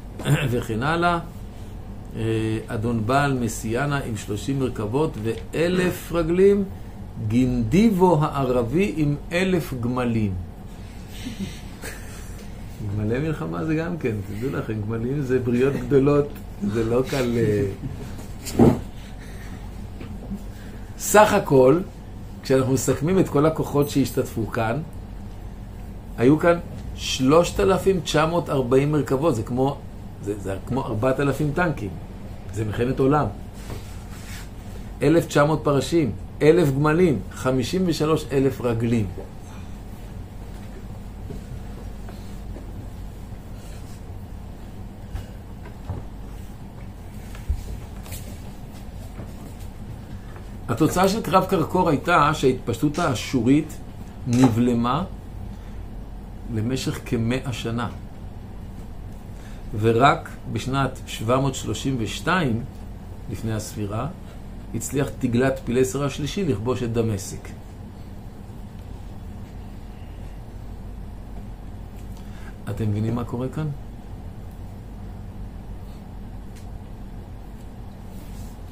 וכן 0.50 0.82
הלאה. 0.82 1.18
אה, 2.16 2.58
אדון 2.66 3.06
בעל 3.06 3.32
מסיאנה 3.32 3.98
עם 3.98 4.16
שלושים 4.16 4.58
מרכבות 4.58 5.14
ואלף 5.22 6.12
רגלים, 6.12 6.64
גינדיבו 7.28 8.18
הערבי 8.22 8.94
עם 8.96 9.16
אלף 9.32 9.74
גמלים. 9.80 10.32
גמלי 12.96 13.18
מלחמה 13.18 13.64
זה 13.64 13.74
גם 13.74 13.98
כן, 13.98 14.14
תדעו 14.28 14.50
לכם, 14.50 14.74
גמלים 14.82 15.22
זה 15.22 15.38
בריות 15.38 15.74
גדולות, 15.74 16.26
זה 16.72 16.84
לא 16.84 17.02
קל... 17.10 17.38
סך 20.98 21.32
הכל, 21.32 21.80
כשאנחנו 22.42 22.72
מסכמים 22.72 23.18
את 23.18 23.28
כל 23.28 23.46
הכוחות 23.46 23.90
שהשתתפו 23.90 24.46
כאן, 24.46 24.80
היו 26.18 26.38
כאן 26.38 26.58
3,940 26.94 28.92
מרכבות, 28.92 29.34
זה 29.34 29.42
כמו, 29.42 29.76
זה, 30.24 30.34
זה 30.40 30.56
כמו 30.66 30.86
4,000 30.86 31.52
טנקים, 31.54 31.90
זה 32.54 32.64
מלחמת 32.64 32.98
עולם. 32.98 33.26
1,900 35.02 35.60
פרשים, 35.64 36.12
1,000 36.42 36.74
גמלים, 36.74 37.18
53,000 37.32 38.60
רגלים. 38.60 39.06
התוצאה 50.68 51.08
של 51.08 51.22
קרב 51.22 51.44
קרקור 51.44 51.88
הייתה 51.88 52.30
שההתפשטות 52.34 52.98
האשורית 52.98 53.76
נבלמה 54.26 55.04
למשך 56.54 57.00
כמאה 57.06 57.52
שנה. 57.52 57.88
ורק 59.80 60.28
בשנת 60.52 61.00
732 61.06 62.64
לפני 63.30 63.52
הספירה 63.52 64.06
הצליח 64.74 65.08
תגלת 65.18 65.60
פילסר 65.64 66.04
השלישי 66.04 66.44
לכבוש 66.44 66.82
את 66.82 66.92
דמשק. 66.92 67.48
אתם 72.70 72.90
מבינים 72.90 73.14
מה 73.14 73.24
קורה 73.24 73.48
כאן? 73.48 73.66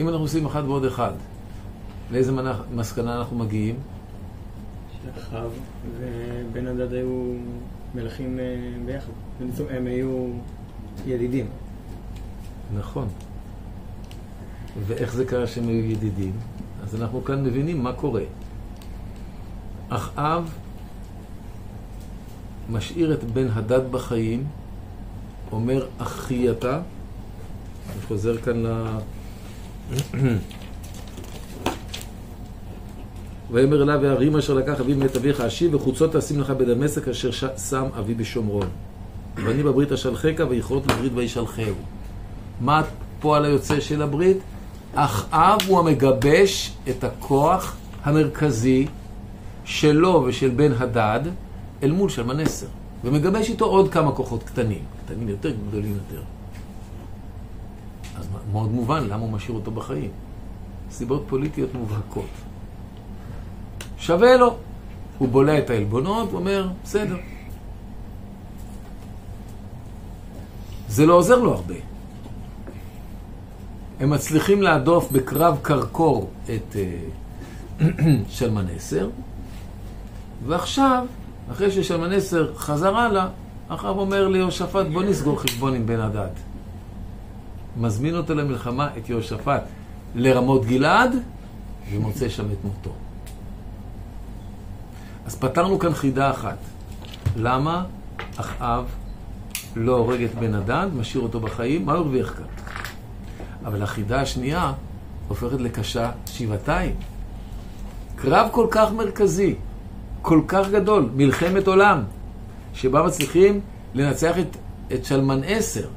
אם 0.00 0.08
אנחנו 0.08 0.22
עושים 0.22 0.46
אחד 0.46 0.62
ועוד 0.64 0.84
אחד, 0.84 1.12
לאיזה 2.10 2.32
מסקנה 2.74 3.18
אנחנו 3.18 3.38
מגיעים? 3.38 3.76
שאחאב 5.02 5.50
ובן 5.98 6.66
הדד 6.66 6.92
היו 6.92 7.32
מלכים 7.94 8.38
אה, 8.38 8.44
ביחד. 8.86 9.12
הם 9.70 9.86
היו 9.86 10.28
ידידים. 11.06 11.46
נכון. 12.74 13.08
ואיך 14.86 15.14
זה 15.14 15.24
קרה 15.24 15.46
שהם 15.46 15.68
היו 15.68 15.84
ידידים? 15.84 16.32
אז 16.82 16.94
אנחנו 16.94 17.24
כאן 17.24 17.44
מבינים 17.44 17.82
מה 17.82 17.92
קורה. 17.92 18.22
אחאב 19.88 20.50
משאיר 22.70 23.12
את 23.12 23.24
בן 23.24 23.48
הדד 23.52 23.92
בחיים, 23.92 24.44
אומר 25.52 25.86
אחי 25.98 26.50
אתה, 26.50 26.80
אני 27.92 28.02
חוזר 28.08 28.36
כאן 28.36 28.66
ל... 28.66 28.86
ויאמר 33.50 33.82
אליו 33.82 34.04
הערים 34.04 34.36
אשר 34.36 34.54
לקח 34.54 34.80
אבי 34.80 34.94
מאת 34.94 35.16
אביך 35.16 35.40
אשיב 35.40 35.74
וחוצות 35.74 36.16
תשים 36.16 36.40
לך 36.40 36.50
בדמשק 36.50 37.08
אשר 37.08 37.30
שם 37.56 37.84
אבי 37.98 38.14
בשומרון. 38.14 38.68
ואני 39.36 39.62
בברית 39.62 39.92
אשלחך 39.92 40.32
ויכרות 40.48 40.86
לברית 40.86 41.12
וישלחהו. 41.14 41.74
מה 42.60 42.82
הפועל 43.18 43.44
היוצא 43.44 43.80
של 43.80 44.02
הברית? 44.02 44.36
אחאב 44.94 45.58
הוא 45.66 45.78
המגבש 45.78 46.72
את 46.88 47.04
הכוח 47.04 47.76
המרכזי 48.04 48.86
שלו 49.64 50.24
ושל 50.26 50.50
בן 50.50 50.72
הדד 50.72 51.20
אל 51.82 51.92
מול 51.92 52.08
שלמנסר. 52.08 52.66
ומגבש 53.04 53.50
איתו 53.50 53.64
עוד 53.64 53.92
כמה 53.92 54.12
כוחות 54.12 54.42
קטנים. 54.42 54.82
קטנים 55.04 55.28
יותר, 55.28 55.50
גדולים 55.68 55.92
יותר. 55.92 56.22
אז 58.18 58.28
מאוד 58.52 58.70
מובן 58.70 59.04
למה 59.04 59.22
הוא 59.22 59.30
משאיר 59.30 59.54
אותו 59.54 59.70
בחיים. 59.70 60.10
סיבות 60.90 61.24
פוליטיות 61.28 61.74
מובהקות. 61.74 62.30
שווה 63.98 64.36
לו. 64.36 64.56
הוא 65.18 65.28
בולע 65.28 65.58
את 65.58 65.70
העלבונות 65.70 66.32
ואומר, 66.32 66.68
בסדר. 66.84 67.16
זה 70.88 71.06
לא 71.06 71.14
עוזר 71.14 71.38
לו 71.38 71.54
הרבה. 71.54 71.74
הם 74.00 74.10
מצליחים 74.10 74.62
להדוף 74.62 75.12
בקרב 75.12 75.58
קרקור 75.62 76.30
את 76.44 76.76
uh, 77.80 77.84
שלמנסר, 78.28 79.08
ועכשיו, 80.46 81.06
אחרי 81.52 81.70
ששלמנסר 81.70 82.54
חזר 82.56 82.96
הלאה, 82.96 83.28
אחאב 83.68 83.98
אומר 83.98 84.28
ליהושפט, 84.28 84.86
בוא 84.92 85.02
נסגור 85.02 85.40
חשבון 85.40 85.74
עם 85.74 85.86
בן 85.86 86.00
הדד. 86.00 86.30
מזמין 87.76 88.16
אותו 88.16 88.34
למלחמה, 88.34 88.88
את 88.98 89.08
יהושפט, 89.08 89.62
לרמות 90.14 90.64
גלעד, 90.64 91.16
ומוצא 91.92 92.28
שם 92.28 92.44
את 92.52 92.64
מותו. 92.64 92.90
אז 95.26 95.36
פתרנו 95.36 95.78
כאן 95.78 95.94
חידה 95.94 96.30
אחת. 96.30 96.58
למה 97.36 97.84
אחאב 98.36 98.84
לא 99.76 99.96
הורג 99.96 100.22
את 100.22 100.34
בן 100.34 100.54
הדד, 100.54 100.86
משאיר 100.96 101.22
אותו 101.22 101.40
בחיים? 101.40 101.86
מה 101.86 101.92
הוא 101.92 102.00
הרוויח 102.00 102.34
כאן? 102.36 102.67
אבל 103.68 103.82
החידה 103.82 104.20
השנייה 104.20 104.72
הופכת 105.28 105.60
לקשה 105.60 106.10
שבעתיים. 106.26 106.94
קרב 108.16 108.48
כל 108.52 108.66
כך 108.70 108.92
מרכזי, 108.92 109.54
כל 110.22 110.42
כך 110.48 110.68
גדול, 110.68 111.08
מלחמת 111.16 111.66
עולם, 111.66 112.02
שבה 112.74 113.02
מצליחים 113.02 113.60
לנצח 113.94 114.38
את, 114.38 114.56
את 114.94 115.04
שלמן 115.04 115.40
עשר, 115.46 115.88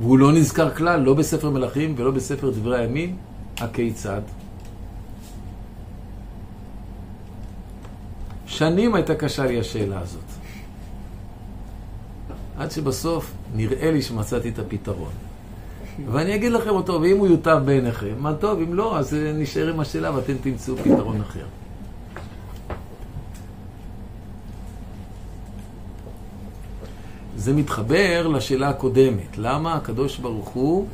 והוא 0.00 0.18
לא 0.18 0.32
נזכר 0.32 0.74
כלל, 0.74 1.00
לא 1.00 1.14
בספר 1.14 1.50
מלכים 1.50 1.94
ולא 1.96 2.10
בספר 2.10 2.50
דברי 2.50 2.78
הימים, 2.78 3.16
הכיצד? 3.60 4.20
שנים 8.46 8.94
הייתה 8.94 9.14
קשה 9.14 9.46
לי 9.46 9.60
השאלה 9.60 10.00
הזאת. 10.00 10.20
עד 12.58 12.70
שבסוף 12.70 13.32
נראה 13.54 13.90
לי 13.90 14.02
שמצאתי 14.02 14.48
את 14.48 14.58
הפתרון. 14.58 15.31
ואני 16.12 16.34
אגיד 16.34 16.52
לכם 16.52 16.70
אותו, 16.70 16.98
ואם 17.02 17.18
הוא 17.18 17.26
יוטב 17.26 17.62
בעיניכם, 17.64 18.14
מה 18.18 18.34
טוב, 18.34 18.60
אם 18.60 18.74
לא, 18.74 18.98
אז 18.98 19.14
אה, 19.14 19.32
נשאר 19.32 19.68
עם 19.68 19.80
השאלה 19.80 20.14
ואתם 20.14 20.34
תמצאו 20.42 20.76
פתרון 20.76 21.20
אחר. 21.20 21.44
זה 27.36 27.52
מתחבר 27.52 28.28
לשאלה 28.28 28.68
הקודמת. 28.68 29.38
למה 29.38 29.74
הקדוש 29.74 30.18
ברוך 30.18 30.48
הוא 30.48 30.86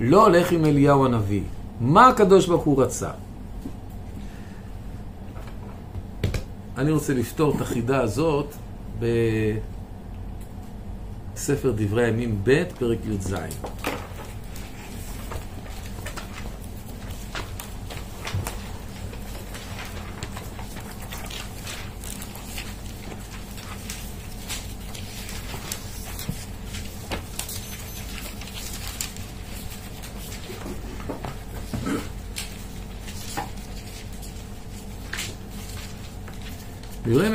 לא 0.00 0.26
הולך 0.26 0.52
עם 0.52 0.64
אליהו 0.64 1.04
הנביא? 1.04 1.42
מה 1.80 2.08
הקדוש 2.08 2.46
ברוך 2.46 2.64
הוא 2.64 2.82
רצה? 2.82 3.10
אני 6.76 6.90
רוצה 6.90 7.14
לפתור 7.14 7.54
את 7.56 7.60
החידה 7.60 8.00
הזאת 8.00 8.54
בספר 11.34 11.72
דברי 11.76 12.04
הימים 12.04 12.38
ב', 12.44 12.64
פרק 12.78 12.98
י"ז. 13.04 13.34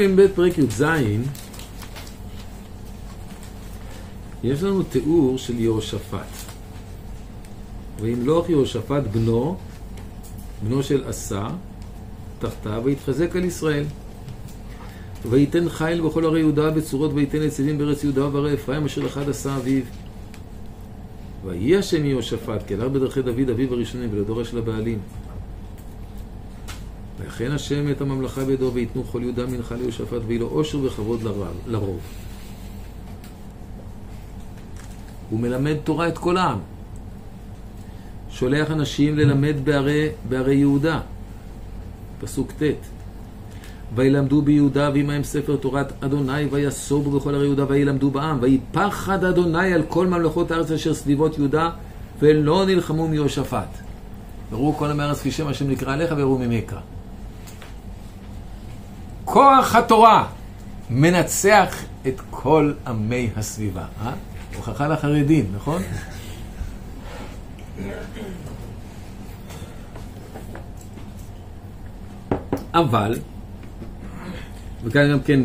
דברי 0.04 0.14
ימים 0.14 0.16
ב' 0.16 0.36
פרק 0.36 0.58
י"ז 0.58 0.84
יש 4.44 4.64
לנו 4.64 4.84
תיאור 4.84 5.38
של 5.38 5.60
יהושפט. 5.60 6.28
וימלוך 8.02 8.50
יהושפט 8.50 9.04
בנו, 9.12 9.58
בנו 10.64 10.84
של 10.84 11.04
עשה, 11.08 11.48
תחתיו, 12.40 12.82
ויתחזק 12.86 13.36
על 13.36 13.46
ישראל. 13.46 13.84
וייתן 15.30 15.70
חיל 15.70 16.02
בכל 16.02 16.26
ערי 16.26 16.40
יהודה 16.40 16.72
בצורות 16.72 17.12
וייתן 17.14 17.42
נציבים 17.42 17.78
בארץ 17.78 18.04
יהודה 18.04 18.26
ובערי 18.26 18.54
אפרים 18.54 18.86
אשר 18.86 19.06
אחד 19.06 19.30
עשה 19.30 19.58
אביו. 19.58 19.84
ויהי 21.46 21.78
השם 21.78 22.06
יהושפט, 22.06 22.68
כי 22.68 22.74
הלך 22.74 22.92
בדרכי 22.92 23.22
דוד 23.22 23.50
אביו 23.50 23.74
הראשונים 23.74 24.10
ולדורש 24.14 24.50
של 24.50 24.58
הבעלים. 24.58 25.00
ויכן 27.24 27.52
השם 27.52 27.92
את 27.92 28.02
הממלכה 28.02 28.46
בידו 28.46 28.72
ויתנו 28.74 29.04
כל 29.04 29.20
יהודה 29.22 29.46
מנחה 29.46 29.76
ליהושפט 29.76 30.22
ויהי 30.28 30.40
לו 30.40 30.48
עושר 30.48 30.78
וכבוד 30.84 31.24
לרב, 31.24 31.56
לרוב. 31.68 32.00
הוא 35.30 35.40
מלמד 35.40 35.76
תורה 35.84 36.08
את 36.08 36.18
כל 36.18 36.38
העם. 36.38 36.60
שולח 38.30 38.72
אנשים 38.72 39.18
ללמד 39.18 39.56
בערי, 39.64 40.10
בערי 40.30 40.56
יהודה. 40.56 41.00
פסוק 42.22 42.52
ט' 42.52 42.64
וילמדו 43.96 44.42
ביהודה 44.42 44.90
ועמהם 44.94 45.24
ספר 45.24 45.56
תורת 45.56 46.04
אדוני 46.04 46.46
ויסובו 46.52 47.20
בכל 47.20 47.36
ערי 47.36 47.46
יהודה 47.46 47.66
וילמדו 47.68 48.12
בעם 48.12 48.38
ויפחד 48.42 49.24
אדוני 49.24 49.74
על 49.74 49.84
כל 49.88 50.08
ממלכות 50.08 50.52
הארץ 50.52 50.72
אשר 50.72 50.94
סביבות 50.94 51.38
יהודה 51.38 51.70
ולא 52.20 52.66
נלחמו 52.66 53.08
מיהושפט. 53.08 53.78
וראו 54.52 54.74
כל 54.74 54.92
עמי 54.92 55.04
הארץ 55.04 55.22
כי 55.22 55.32
שם 55.32 55.48
השם 55.48 55.70
נקרא 55.70 55.94
עליך 55.94 56.14
ויראו 56.18 56.38
ממך. 56.38 56.76
כוח 59.34 59.76
התורה 59.76 60.28
מנצח 60.90 61.84
את 62.08 62.22
כל 62.30 62.74
עמי 62.88 63.30
הסביבה. 63.36 63.86
אה? 64.02 64.14
הוכחה 64.56 64.88
לחרדים, 64.88 65.46
נכון? 65.56 65.82
אבל, 72.74 73.16
וכאן 74.84 75.12
גם 75.12 75.20
כן 75.20 75.40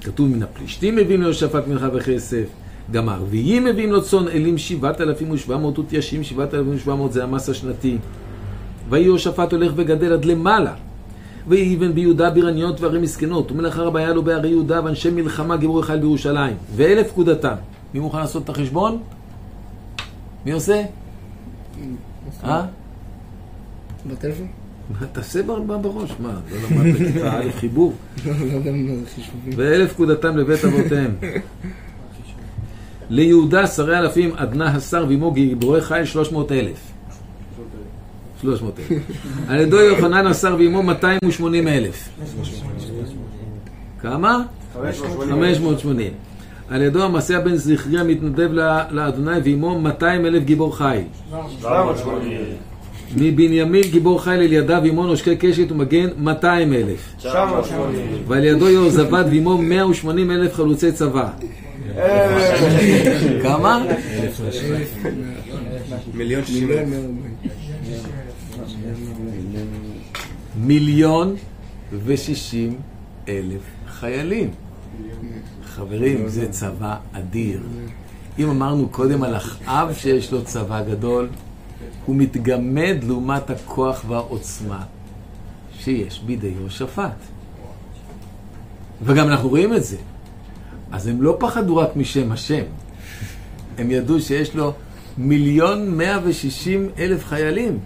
כתוב 0.00 0.28
מן 0.28 0.42
הפלישתים 0.42 0.96
מביאים 0.96 1.20
ליהושפט 1.20 1.66
מנחה 1.66 1.88
וכסף, 1.94 2.44
גם 2.90 3.08
הערביים 3.08 3.64
מביאים 3.64 3.92
לו 3.92 4.02
צאן 4.02 4.28
אלים 4.28 4.58
שבעת 4.58 5.00
אלפים 5.00 5.30
ושבע 5.30 5.56
מאות 5.56 5.78
ותיישים 5.78 6.24
שבעת 6.24 6.54
אלפים 6.54 6.74
ושבע 6.74 6.94
מאות 6.94 7.12
זה 7.12 7.22
המס 7.24 7.48
השנתי. 7.48 7.98
ויהי 8.88 9.04
יהושפט 9.04 9.52
הולך 9.52 9.72
וגדל 9.76 10.12
עד 10.12 10.24
למעלה. 10.24 10.74
ויהי 11.48 11.76
אבן 11.76 11.92
ביהודה 11.94 12.30
בירניות 12.30 12.80
וערי 12.80 12.98
מסכנות, 12.98 13.52
ומלך 13.52 13.78
הרבה 13.78 14.00
היה 14.00 14.12
לו 14.12 14.22
בערי 14.22 14.48
יהודה 14.48 14.84
ואנשי 14.84 15.10
מלחמה 15.10 15.56
גיבורי 15.56 15.82
חיל 15.82 15.96
בירושלים. 15.96 16.56
ואלה 16.76 17.04
פקודתם. 17.04 17.54
מי 17.94 18.00
מוכן 18.00 18.18
לעשות 18.18 18.44
את 18.44 18.48
החשבון? 18.48 18.98
מי 20.46 20.52
עושה? 20.52 20.82
אה? 22.44 22.64
בטלפון? 24.10 24.46
מה, 24.90 25.06
תעשה 25.06 25.42
בר- 25.42 25.60
בר- 25.60 25.78
בראש, 25.78 26.10
מה, 26.20 26.28
לא 26.50 26.78
למדת 26.78 27.00
בכיתה 27.00 27.32
א' 27.38 27.50
חיבור? 27.60 27.92
לא, 28.26 28.32
לא 28.32 28.52
יודע 28.52 28.72
מה 28.72 28.94
זה 28.96 29.02
חישובים. 29.14 29.52
ואלה 29.56 29.88
פקודתם 29.88 30.36
לבית 30.36 30.64
אבותיהם. 30.64 31.14
ליהודה 33.10 33.62
עשרי 33.62 33.98
אלפים 33.98 34.30
עדנה 34.36 34.66
השר 34.76 35.06
ועמו 35.08 35.32
גיבורי 35.32 35.80
חיל 35.80 36.04
שלוש 36.04 36.32
מאות 36.32 36.52
אלף. 36.52 36.92
שלוש 38.44 38.62
מאות 38.62 38.78
אלף. 38.78 39.02
על 39.48 39.60
ידו 39.60 39.80
יוחנן 39.80 40.26
השר 40.26 40.56
ועמו 40.58 40.82
280 40.82 41.68
אלף. 41.68 42.08
כמה? 44.02 44.42
580. 45.30 46.12
על 46.70 46.82
ידו 46.82 47.02
המסע 47.02 47.40
בן 47.40 47.56
זכרי 47.56 48.00
המתנדב 48.00 48.48
ל- 48.52 48.80
לאדוני 48.90 49.30
ועמו 49.44 49.80
200 49.80 50.26
אלף 50.26 50.42
גיבור 50.42 50.76
חיל. 50.76 51.00
מבנימין 53.16 53.82
גיבור 53.90 54.22
חיל 54.22 54.32
אלידע 54.32 54.80
ועמו 54.84 55.06
נושקי 55.06 55.36
קשת 55.36 55.72
ומגן 55.72 56.08
200 56.18 56.72
אלף. 56.72 57.12
ועל 58.28 58.44
ידו 58.44 58.68
יהוזבד 58.70 59.24
ועמו 59.30 59.58
180 59.58 60.30
אלף 60.30 60.54
חלוצי 60.54 60.92
צבא. 60.92 61.28
כמה? 63.42 63.84
מיליון 66.14 66.44
שישים 66.44 66.70
אלף. 66.70 66.88
מאה 66.88 66.98
ארבעים. 66.98 67.14
מיליון 70.64 71.36
ושישים 72.04 72.78
אלף 73.28 73.62
חיילים. 73.88 74.50
חברים, 75.64 76.28
זה 76.28 76.48
צבא 76.50 76.96
אדיר. 77.12 77.60
אם 78.38 78.50
אמרנו 78.50 78.88
קודם 78.88 79.22
על 79.22 79.36
אחאב 79.36 79.94
שיש 79.94 80.32
לו 80.32 80.44
צבא 80.44 80.82
גדול, 80.82 81.28
הוא 82.06 82.16
מתגמד 82.16 82.96
לעומת 83.02 83.50
הכוח 83.50 84.04
והעוצמה 84.08 84.84
שיש 85.78 86.20
בידי 86.26 86.52
יהושפט. 86.60 87.16
וגם 89.02 89.28
אנחנו 89.28 89.48
רואים 89.48 89.74
את 89.74 89.84
זה. 89.84 89.96
אז 90.92 91.06
הם 91.06 91.22
לא 91.22 91.36
פחדו 91.40 91.76
רק 91.76 91.96
משם 91.96 92.32
השם, 92.32 92.64
הם 93.78 93.90
ידעו 93.90 94.20
שיש 94.20 94.54
לו 94.54 94.72
מיליון 95.18 95.96
מאה 95.96 96.18
ושישים 96.24 96.88
אלף 96.98 97.24
חיילים. 97.24 97.78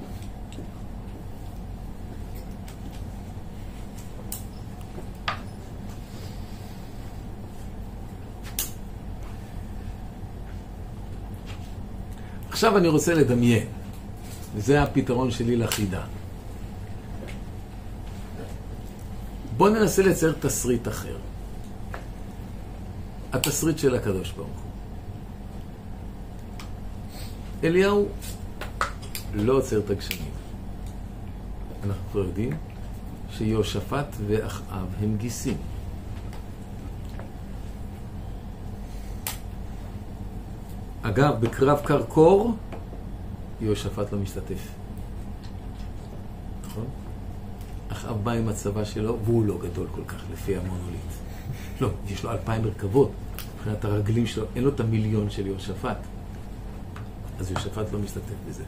עכשיו 12.59 12.79
אני 12.79 12.89
רוצה 12.89 13.15
לדמיין, 13.15 13.67
וזה 14.55 14.83
הפתרון 14.83 15.31
שלי 15.31 15.57
לחידה. 15.57 16.03
בואו 19.57 19.73
ננסה 19.73 20.03
לצייר 20.03 20.35
תסריט 20.41 20.89
אחר. 20.89 21.17
התסריט 23.33 23.79
של 23.79 23.95
הקדוש 23.95 24.33
ברוך 24.33 24.49
הוא. 24.49 24.71
אליהו 27.65 28.09
לא 29.35 29.53
עוצר 29.53 29.79
את 29.79 29.91
הגשמים. 29.91 30.33
אנחנו 31.85 32.03
כבר 32.13 32.25
יודעים 32.25 32.57
שיהושפט 33.31 34.17
ואחאב 34.27 34.87
הם 35.01 35.17
גיסים. 35.17 35.57
אגב, 41.09 41.41
בקרב 41.41 41.81
קרקור, 41.85 42.55
יהושפט 43.61 44.13
לא 44.13 44.19
משתתף. 44.19 44.69
נכון? 46.67 46.85
אחאב 47.89 48.25
בא 48.25 48.33
עם 48.33 48.49
הצבא 48.49 48.85
שלו, 48.85 49.19
והוא 49.25 49.45
לא 49.45 49.59
גדול 49.59 49.87
כל 49.95 50.05
כך, 50.09 50.23
לפי 50.33 50.57
המונוליט. 50.57 51.01
לא, 51.81 51.89
יש 52.09 52.25
לו 52.25 52.31
אלפיים 52.31 52.63
מרכבות. 52.63 53.11
מבחינת 53.57 53.85
הרגלים 53.85 54.27
שלו, 54.27 54.45
אין 54.57 54.65
לו 54.65 54.71
את 54.71 54.81
המיליון 54.81 55.31
של 55.31 55.47
יהושפט. 55.47 55.97
אז 57.41 57.51
יהושפט 57.51 57.93
לא 57.93 57.99
משתתף 57.99 58.35
בזה. 58.49 58.65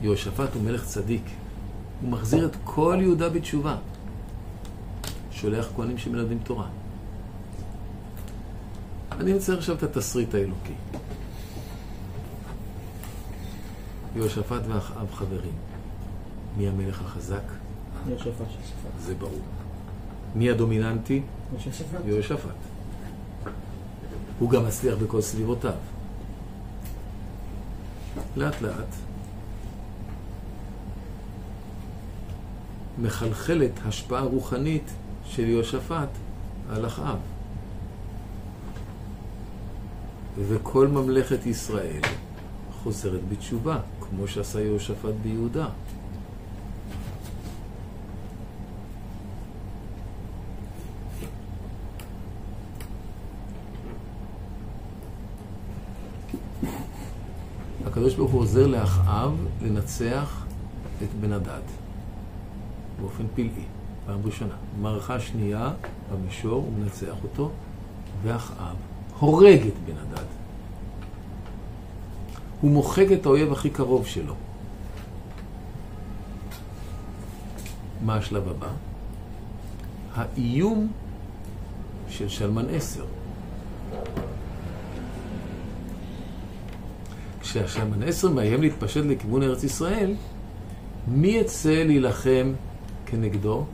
יהושפט 0.00 0.54
הוא 0.54 0.62
מלך 0.62 0.84
צדיק. 0.84 1.24
הוא 2.00 2.10
מחזיר 2.10 2.46
את 2.46 2.56
כל 2.64 2.98
יהודה 3.00 3.28
בתשובה. 3.28 3.76
שולח 5.30 5.68
כהנים 5.76 5.98
שמלמדים 5.98 6.38
תורה. 6.38 6.66
אני 9.20 9.32
מצייר 9.32 9.58
עכשיו 9.58 9.76
את 9.76 9.82
התסריט 9.82 10.34
האלוקי. 10.34 10.72
יהושפט 14.16 14.62
ואחאב 14.68 15.14
חברים. 15.14 15.52
מי 16.56 16.68
המלך 16.68 17.02
החזק? 17.02 17.42
יהושפט. 18.08 18.46
זה 19.00 19.14
ברור. 19.14 19.40
מי 20.34 20.50
הדומיננטי? 20.50 21.22
יהושפט. 22.04 22.54
הוא 24.38 24.50
גם 24.50 24.66
מצליח 24.66 24.94
בכל 24.98 25.20
סביבותיו. 25.20 25.72
לאט 28.36 28.62
לאט 28.62 28.94
מחלחלת 32.98 33.72
השפעה 33.84 34.22
רוחנית 34.22 34.90
של 35.24 35.48
יהושפט 35.48 36.08
על 36.70 36.86
אחאב. 36.86 37.33
וכל 40.38 40.88
ממלכת 40.88 41.46
ישראל 41.46 42.00
חוזרת 42.82 43.20
בתשובה, 43.28 43.78
כמו 44.00 44.28
שעשה 44.28 44.60
יהושפט 44.60 45.14
ביהודה. 45.22 45.68
הקדוש 57.86 58.14
ברוך 58.14 58.30
הוא 58.30 58.40
עוזר 58.40 58.66
לאחאב 58.66 59.32
לנצח 59.62 60.44
את 61.02 61.08
בן 61.20 61.32
הדד 61.32 61.62
באופן 63.00 63.24
פלאי, 63.34 63.64
פעם 64.06 64.20
ראשונה. 64.24 64.54
מערכה 64.80 65.20
שנייה 65.20 65.72
במישור, 66.12 66.54
הוא 66.54 66.72
מנצח 66.78 67.14
אותו, 67.22 67.50
ואחאב 68.22 68.76
הורג 69.18 69.66
את 69.66 69.78
בן 69.86 69.98
הדד. 69.98 70.24
הוא 72.60 72.70
מוחק 72.70 73.06
את 73.12 73.26
האויב 73.26 73.52
הכי 73.52 73.70
קרוב 73.70 74.06
שלו. 74.06 74.34
מה 78.04 78.16
השלב 78.16 78.48
הבא? 78.48 78.68
האיום 80.14 80.88
של 82.08 82.28
שלמן 82.28 82.64
עשר. 82.70 83.04
כשהשלמן 87.40 88.02
עשר 88.02 88.30
מאיים 88.30 88.62
להתפשט 88.62 89.04
לכיוון 89.04 89.42
ארץ 89.42 89.64
ישראל, 89.64 90.14
מי 91.08 91.28
יצא 91.28 91.82
להילחם 91.84 92.52
כנגדו? 93.06 93.64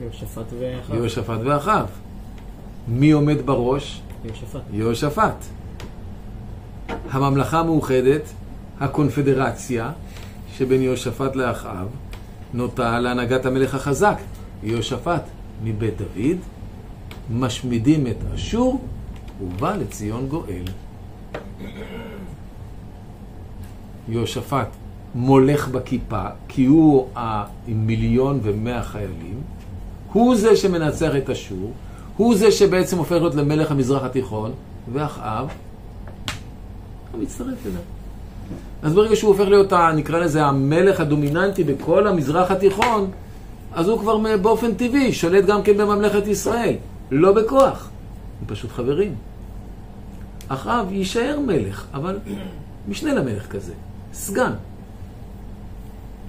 יהושפט 0.00 0.44
ואחאב. 0.58 0.96
יהושפט 0.96 1.38
ואחיו. 1.44 1.86
מי 2.88 3.10
עומד 3.10 3.46
בראש? 3.46 4.02
יהושפט. 4.24 4.60
יהושפט. 4.72 5.44
הממלכה 7.10 7.60
המאוחדת, 7.60 8.22
הקונפדרציה 8.80 9.92
שבין 10.56 10.82
יהושפט 10.82 11.36
לאחאב, 11.36 11.88
נוטה 12.54 13.00
להנהגת 13.00 13.46
המלך 13.46 13.74
החזק, 13.74 14.18
יהושפט 14.62 15.22
מבית 15.64 15.94
דוד, 15.96 16.36
משמידים 17.30 18.06
את 18.06 18.16
אשור, 18.34 18.80
ובא 19.42 19.76
לציון 19.76 20.26
גואל. 20.28 20.64
יהושפט 24.08 24.68
מולך 25.14 25.68
בכיפה, 25.68 26.24
כי 26.48 26.64
הוא 26.64 27.08
עם 27.66 27.86
מיליון 27.86 28.40
ומאה 28.42 28.82
חיילים, 28.82 29.40
הוא 30.12 30.36
זה 30.36 30.56
שמנצח 30.56 31.10
את 31.16 31.30
אשור, 31.30 31.72
הוא 32.18 32.36
זה 32.36 32.52
שבעצם 32.52 32.98
הופך 32.98 33.12
להיות 33.12 33.34
למלך 33.34 33.70
המזרח 33.70 34.02
התיכון, 34.02 34.52
ואחאב 34.92 35.48
הוא 37.12 37.22
מצטרף 37.22 37.66
אליו. 37.66 37.80
אז 38.82 38.94
ברגע 38.94 39.16
שהוא 39.16 39.30
הופך 39.30 39.48
להיות, 39.48 39.72
נקרא 39.72 40.18
לזה, 40.18 40.44
המלך 40.44 41.00
הדומיננטי 41.00 41.64
בכל 41.64 42.06
המזרח 42.06 42.50
התיכון, 42.50 43.10
אז 43.74 43.88
הוא 43.88 43.98
כבר 43.98 44.36
באופן 44.36 44.74
טבעי 44.74 45.12
שולט 45.12 45.44
גם 45.44 45.62
כן 45.62 45.76
בממלכת 45.76 46.26
ישראל. 46.26 46.74
לא 47.10 47.32
בכוח, 47.32 47.88
הם 48.40 48.46
פשוט 48.54 48.70
חברים. 48.70 49.14
אחאב 50.48 50.92
יישאר 50.92 51.40
מלך, 51.46 51.86
אבל 51.94 52.18
משנה 52.88 53.14
למלך 53.14 53.46
כזה, 53.46 53.72
סגן. 54.12 54.52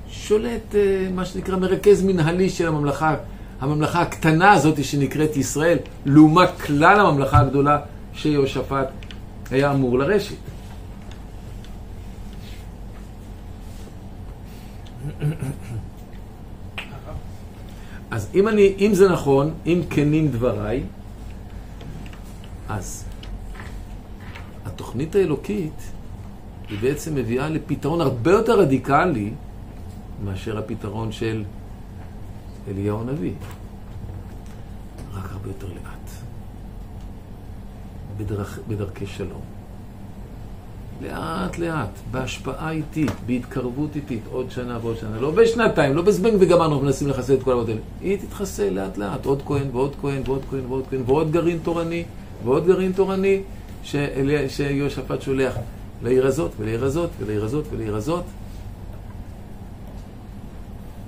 שולט, 0.09 0.75
אה, 0.75 1.07
מה 1.15 1.25
שנקרא, 1.25 1.57
מרכז 1.57 2.03
מנהלי 2.03 2.49
של 2.49 2.67
הממלכה, 2.67 3.15
הממלכה 3.59 4.01
הקטנה 4.01 4.51
הזאת 4.51 4.83
שנקראת 4.83 5.37
ישראל, 5.37 5.77
לעומת 6.05 6.49
כלל 6.61 6.99
הממלכה 6.99 7.39
הגדולה 7.39 7.79
שיהושפט 8.13 8.87
היה 9.51 9.71
אמור 9.71 9.99
לרשת. 9.99 10.35
אז 18.11 18.29
אם, 18.35 18.47
אני, 18.47 18.73
אם 18.79 18.91
זה 18.93 19.09
נכון, 19.09 19.53
אם 19.65 19.81
כנים 19.89 20.27
דבריי, 20.27 20.83
אז 22.69 23.05
התוכנית 24.65 25.15
האלוקית 25.15 25.91
היא 26.69 26.77
בעצם 26.81 27.15
מביאה 27.15 27.49
לפתרון 27.49 28.01
הרבה 28.01 28.31
יותר 28.31 28.59
רדיקלי 28.59 29.31
מאשר 30.23 30.57
הפתרון 30.57 31.11
של 31.11 31.43
אליהו 32.69 33.01
הנביא. 33.01 33.33
רק 35.13 35.31
הרבה 35.31 35.47
יותר 35.47 35.67
לאט. 35.67 36.09
בדרכ, 38.17 38.59
בדרכי 38.67 39.07
שלום. 39.07 39.41
לאט 41.01 41.57
לאט, 41.57 41.89
בהשפעה 42.11 42.71
איטית, 42.71 43.11
בהתקרבות 43.25 43.95
איטית, 43.95 44.21
עוד 44.31 44.51
שנה 44.51 44.79
ועוד 44.81 44.97
שנה, 44.97 45.19
לא 45.19 45.31
בשנתיים, 45.31 45.95
לא 45.95 46.01
בזבנג 46.01 46.33
וגמרנו 46.39 46.81
מנסים 46.81 47.07
לחסל 47.07 47.33
את 47.33 47.43
כל 47.43 47.51
האלה. 47.51 47.79
היא 48.01 48.17
תתחסל 48.17 48.69
לאט 48.69 48.97
לאט, 48.97 49.25
עוד 49.25 49.41
כהן 49.45 49.67
ועוד 49.71 49.95
כהן 50.01 50.21
ועוד 50.25 50.41
כהן 50.49 50.65
ועוד 50.65 50.83
כהן 50.89 51.01
ועוד 51.05 51.31
גרעין 51.31 51.59
תורני 51.63 52.03
ועוד 52.43 52.65
גרעין 52.65 52.91
תורני 52.91 53.41
שיהושפט 54.47 55.21
שולח 55.21 55.53
לעיר 56.03 56.27
הזאת 56.27 56.51
ולעיר 56.59 56.85
הזאת 56.85 57.09
ולעיר 57.19 57.45
הזאת 57.45 57.65
ולעיר 57.71 57.95
הזאת. 57.95 58.23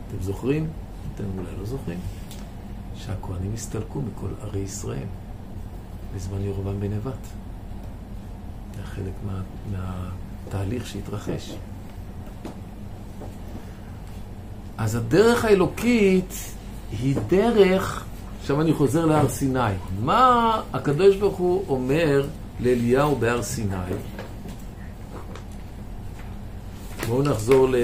אתם 0.08 0.24
זוכרים? 0.24 0.81
אתם 1.22 1.40
אולי 1.40 1.52
לא 1.60 1.66
זוכרים? 1.66 2.00
שהכהנים 2.96 3.52
הסתלקו 3.54 4.02
מכל 4.02 4.28
ערי 4.42 4.60
ישראל 4.60 5.08
בזמן 6.16 6.42
ירבעם 6.42 6.80
בן 6.80 6.94
נבט. 6.94 7.14
זה 8.76 8.84
חלק 8.84 9.14
מה, 9.26 9.42
מהתהליך 9.72 10.88
שהתרחש. 10.88 11.54
אז 14.78 14.96
הדרך 14.96 15.46
האלוקית 15.46 16.34
היא 16.92 17.16
דרך, 17.28 18.06
עכשיו 18.42 18.62
אני 18.62 18.74
חוזר 18.74 19.06
להר 19.06 19.30
סיני. 19.30 19.74
מה 20.04 20.62
הקדוש 20.74 21.16
ברוך 21.16 21.38
הוא 21.38 21.66
אומר 21.70 22.28
לאליהו 22.60 23.16
בהר 23.16 23.42
סיני? 23.42 23.76
בואו 27.08 27.24
נחזור 27.24 27.70
ל... 27.70 27.76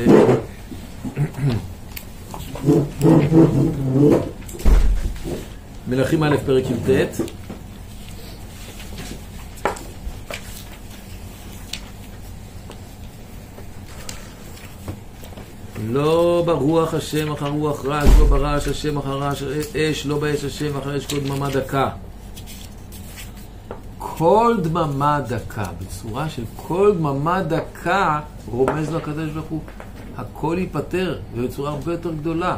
מלכים 5.87 6.23
א', 6.23 6.35
פרק 6.45 6.63
י"ט. 6.69 7.21
לא 15.89 16.43
ברוח 16.45 16.93
השם 16.93 17.31
אחר 17.31 17.49
רוח 17.49 17.85
רעש, 17.85 18.09
לא 18.19 18.25
ברעש 18.25 18.67
השם 18.67 18.97
אחר 18.97 19.17
רעש 19.17 19.43
אש, 19.77 20.05
לא 20.05 20.19
באש 20.19 20.43
השם 20.43 20.77
אחר 20.77 20.97
אש 20.97 21.05
כל 21.05 21.19
דממה 21.19 21.49
דקה. 21.49 21.89
כל 23.97 24.57
דממה 24.61 25.21
דקה, 25.27 25.65
בצורה 25.81 26.29
של 26.29 26.43
כל 26.55 26.93
דממה 26.97 27.43
דקה, 27.43 28.19
רומז 28.47 28.89
לו 28.89 28.97
הקדוש 28.97 29.29
ברוך 29.29 29.45
הוא, 29.49 29.61
הכל 30.17 30.55
ייפתר, 30.59 31.19
ובצורה 31.35 31.71
הרבה 31.71 31.91
יותר 31.91 32.13
גדולה. 32.13 32.57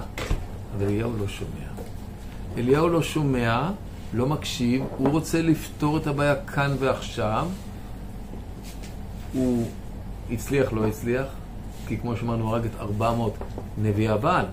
אבל 0.78 0.86
אליהו 0.86 1.12
לא 1.20 1.28
שומע. 1.28 1.68
אליהו 2.57 2.89
לא 2.89 3.01
שומע 3.01 3.70
לא 4.14 4.26
מקשיב, 4.26 4.84
הוא 4.97 5.10
רוצה 5.10 5.41
לפתור 5.41 5.97
את 5.97 6.07
הבעיה 6.07 6.36
כאן 6.36 6.76
ועכשיו. 6.80 7.47
הוא 9.34 9.68
הצליח, 10.32 10.74
לא 10.74 10.88
הצליח, 10.88 11.26
כי 11.88 11.97
כמו 11.97 12.18
שאמרנו, 12.18 12.49
הרג 12.49 12.66
את 12.66 12.72
400 12.80 13.34
נביאי 13.82 14.07
הבעל, 14.07 14.45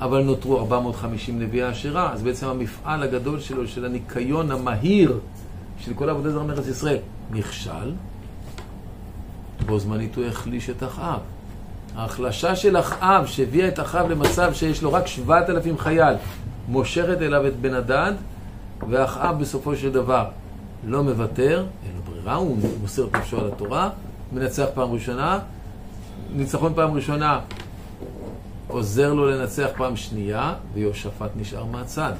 אבל 0.00 0.22
נותרו 0.22 0.58
450 0.58 1.38
נביאי 1.38 1.62
האשרה, 1.62 2.12
אז 2.12 2.22
בעצם 2.22 2.46
המפעל 2.46 3.02
הגדול 3.02 3.40
שלו, 3.40 3.68
של 3.68 3.84
הניקיון 3.84 4.50
המהיר 4.50 5.20
של 5.78 5.94
כל 5.94 6.08
עבודת 6.08 6.32
זר 6.32 6.42
מארץ 6.42 6.66
ישראל, 6.66 6.98
נכשל. 7.30 7.92
בו 9.66 9.78
זמנית 9.78 10.16
הוא 10.16 10.24
החליש 10.24 10.70
את 10.70 10.82
אחאב. 10.82 11.20
ההחלשה 11.96 12.56
של 12.56 12.78
אחאב, 12.78 13.26
שהביאה 13.26 13.68
את 13.68 13.80
אחאב 13.80 14.10
למצב 14.10 14.54
שיש 14.54 14.82
לו 14.82 14.92
רק 14.92 15.06
7,000 15.06 15.78
חייל, 15.78 16.14
מושכת 16.68 17.22
אליו 17.22 17.46
את 17.46 17.56
בן 17.56 17.74
הדד, 17.74 18.12
ואחאב 18.90 19.38
בסופו 19.40 19.76
של 19.76 19.92
דבר 19.92 20.24
לא 20.86 21.02
מוותר, 21.02 21.66
אין 21.86 21.92
לו 21.96 22.12
ברירה, 22.12 22.34
הוא 22.34 22.58
מוסר 22.80 23.06
את 23.06 23.16
נפשו 23.16 23.40
על 23.40 23.46
התורה, 23.46 23.90
מנצח 24.32 24.66
פעם 24.74 24.92
ראשונה, 24.92 25.38
ניצחון 26.34 26.72
פעם 26.74 26.94
ראשונה 26.94 27.40
עוזר 28.68 29.12
לו 29.12 29.30
לנצח 29.30 29.68
פעם 29.76 29.96
שנייה, 29.96 30.54
ויהושפט 30.74 31.30
נשאר 31.36 31.64
מהצד. 31.64 32.12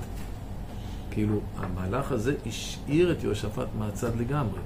כאילו, 1.10 1.40
המהלך 1.58 2.12
הזה 2.12 2.34
השאיר 2.46 3.12
את 3.12 3.24
יהושפט 3.24 3.66
מהצד 3.78 4.10
לגמרי. 4.18 4.60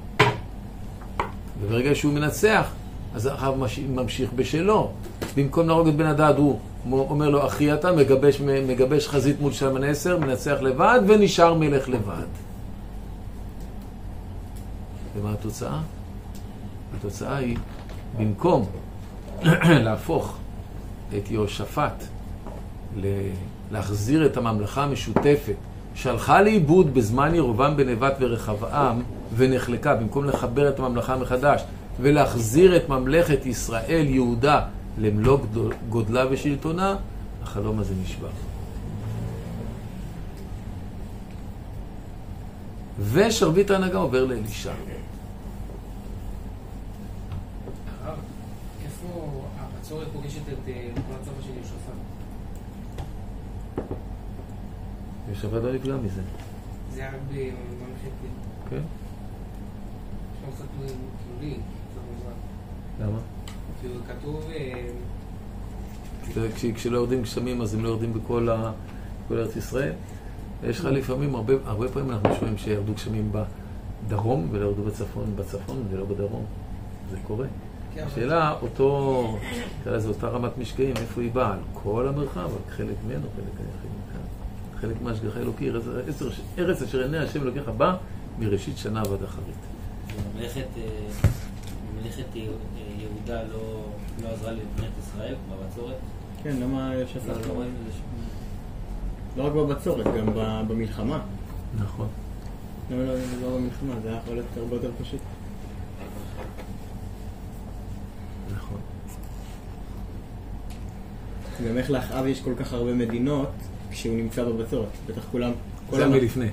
וברגע 1.60 1.94
שהוא 1.94 2.12
מנצח, 2.12 2.66
אז 3.16 3.30
מש- 3.58 3.78
ממשיך 3.78 4.30
בשלו. 4.36 4.90
במקום 5.36 5.68
להרוג 5.68 5.88
את 5.88 5.96
בן 5.96 6.06
הדד, 6.06 6.34
הוא 6.36 6.58
אומר 6.90 7.28
לו, 7.28 7.46
אחי 7.46 7.74
אתה, 7.74 7.92
מגבש, 7.92 8.40
מגבש 8.40 9.08
חזית 9.08 9.40
מול 9.40 9.52
שלמן 9.52 9.84
עשר, 9.84 10.18
מנצח 10.18 10.56
לבד, 10.60 11.00
ונשאר 11.06 11.54
מלך 11.54 11.88
לבד. 11.88 12.26
ומה 15.16 15.32
התוצאה? 15.32 15.80
התוצאה 16.98 17.36
היא, 17.36 17.56
במקום 18.18 18.66
להפוך 19.86 20.36
את 21.18 21.30
יהושפט, 21.30 22.04
להחזיר 23.72 24.26
את 24.26 24.36
הממלכה 24.36 24.84
המשותפת 24.84 25.54
שהלכה 25.94 26.42
לאיבוד 26.42 26.94
בזמן 26.94 27.34
ירובעם 27.34 27.76
בן 27.76 27.88
נבט 27.88 28.14
ורחבעם 28.20 29.02
ונחלקה, 29.36 29.94
במקום 29.94 30.24
לחבר 30.24 30.68
את 30.68 30.78
הממלכה 30.78 31.16
מחדש 31.16 31.62
ולהחזיר 32.00 32.76
את 32.76 32.88
ממלכת 32.88 33.46
ישראל, 33.46 34.06
יהודה, 34.06 34.66
למלוא 34.98 35.38
גודלה 35.88 36.24
ושלטונה, 36.30 36.96
החלום 37.42 37.78
הזה 37.78 37.94
נשבר. 38.02 38.30
ושרביט 43.00 43.70
ההנהגה 43.70 43.98
עובר 43.98 44.24
לאלישע. 44.24 44.72
הבצורת 49.86 50.08
פוגשת 50.12 50.48
את 50.48 50.68
אה, 50.68 50.88
תמונת 50.94 51.24
סבא 51.24 51.42
של 51.42 51.54
יהושפט? 51.54 51.92
יהושפט 55.28 55.62
לא 55.62 55.72
נפגע 55.72 55.96
מזה, 55.96 56.22
זה 56.94 57.00
היה 57.00 57.10
בממלכת... 57.10 58.10
כן? 58.70 58.80
שם 60.40 60.52
קצת 60.54 60.64
תלולי, 60.74 61.54
קצת 61.54 62.00
מוזר. 62.12 62.34
למה? 63.00 63.18
כתוב... 64.08 64.44
אה, 64.54 64.84
כש- 66.56 66.64
כשלא 66.74 66.96
יורדים 66.98 67.22
גשמים 67.22 67.62
אז 67.62 67.74
הם 67.74 67.82
לא 67.84 67.88
יורדים 67.88 68.14
בכל 68.14 68.48
ה- 68.48 68.72
בכל 69.24 69.38
ארץ 69.38 69.56
ישראל. 69.56 69.92
יש 70.64 70.80
לך 70.80 70.84
לפעמים, 70.84 71.34
הרבה, 71.34 71.54
הרבה 71.64 71.88
פעמים 71.88 72.10
אנחנו 72.10 72.34
שומעים 72.34 72.58
שירדו 72.58 72.94
גשמים 72.94 73.32
בדרום 73.32 74.48
ולא 74.52 74.66
ירדו 74.66 74.82
בצפון, 74.82 75.32
בצפון 75.36 75.82
ולא 75.90 76.04
בדרום. 76.04 76.44
זה 77.10 77.16
קורה. 77.26 77.46
כן, 77.94 78.04
השאלה, 78.06 78.54
אותו, 78.62 79.38
נקרא 79.80 79.92
לזה 79.96 80.08
אותה 80.08 80.28
רמת 80.28 80.58
משקעים, 80.58 80.94
איפה 80.96 81.20
היא 81.20 81.32
באה? 81.32 81.52
על 81.52 81.58
כל 81.74 82.08
המרחב, 82.08 82.40
רק 82.44 82.70
חלק 82.70 82.94
ממנו, 83.06 83.26
חלק 83.36 83.44
היחיד 83.58 83.90
מכאן. 84.08 84.20
חלק 84.80 85.02
מהשגחה 85.02 85.40
אלוקי, 85.40 85.70
ארץ, 86.58 86.82
אשר 86.82 87.02
עיני 87.02 87.18
השם 87.18 87.42
אלוקיך 87.42 87.68
בא 87.68 87.96
מראשית 88.38 88.78
שנה 88.78 89.02
ועד 89.10 89.22
אחרית. 89.22 89.54
ממלכת, 90.36 90.66
יהודה 93.28 93.42
לא, 93.52 93.84
לא 94.22 94.28
עזרה 94.28 94.52
למדינת 94.52 94.92
ישראל 94.98 95.34
בבצורת? 95.50 95.96
כן, 96.42 96.56
למה 96.60 96.94
יוסף 96.94 97.28
לא, 97.28 97.34
לא 97.34 97.42
שום... 97.44 97.64
לא 99.36 99.46
רק 99.46 99.52
בבצורת, 99.52 100.06
גם 100.06 100.26
במלחמה. 100.68 101.20
נכון. 101.78 102.08
למה 102.90 103.02
לא 103.02 103.14
לא 103.42 103.56
במלחמה? 103.56 104.00
זה 104.02 104.08
היה 104.08 104.18
יכול 104.18 104.34
להיות 104.34 104.46
הרבה 104.56 104.76
יותר 104.76 104.90
פשוט. 105.02 105.20
נכון. 108.56 108.78
גם 111.68 111.76
איך 111.78 111.90
לאחאב 111.90 112.26
יש 112.26 112.40
כל 112.40 112.54
כך 112.58 112.72
הרבה 112.72 112.94
מדינות 112.94 113.48
כשהוא 113.90 114.16
נמצא 114.16 114.44
בבצורת. 114.44 114.88
בטח 115.06 115.22
כולם... 115.32 115.52
כל 115.90 115.96
זה 115.96 116.06
מלפני. 116.06 116.48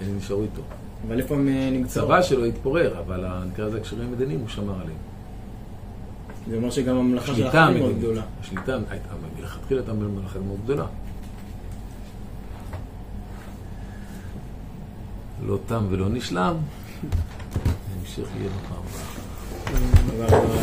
הם 0.00 0.16
נשארו 0.16 0.42
איתו. 0.42 0.62
אבל 1.06 1.20
איפה 1.20 1.34
הם 1.34 1.48
אה, 1.48 1.70
נמצאו? 1.72 2.02
הצבא 2.02 2.22
שלו 2.22 2.44
התפורר, 2.44 2.98
אבל 2.98 3.44
נקרא 3.46 3.66
לזה 3.66 3.78
הקשרים 3.78 4.08
המדיניים, 4.08 4.40
הוא 4.40 4.48
שמר 4.48 4.80
עליהם. 4.80 5.09
זה 6.50 6.56
אומר 6.56 6.70
שגם 6.70 6.96
המלאכה 6.96 7.34
שלך 7.34 7.54
היא 7.54 7.78
מאוד 7.78 7.98
גדולה. 7.98 8.22
השליטה 8.40 8.78
הייתה, 8.90 9.08
מלכתחילה 9.38 9.80
הייתה 9.80 9.92
מלאכה 9.92 10.38
מאוד 10.38 10.58
גדולה. 10.64 10.86
לא 15.46 15.58
תם 15.66 15.84
ולא 15.90 16.08
נשלם, 16.08 16.56
ההמשך 17.96 18.28
יהיה 18.38 18.48
בפעם 18.48 18.82
הבאה. 20.08 20.60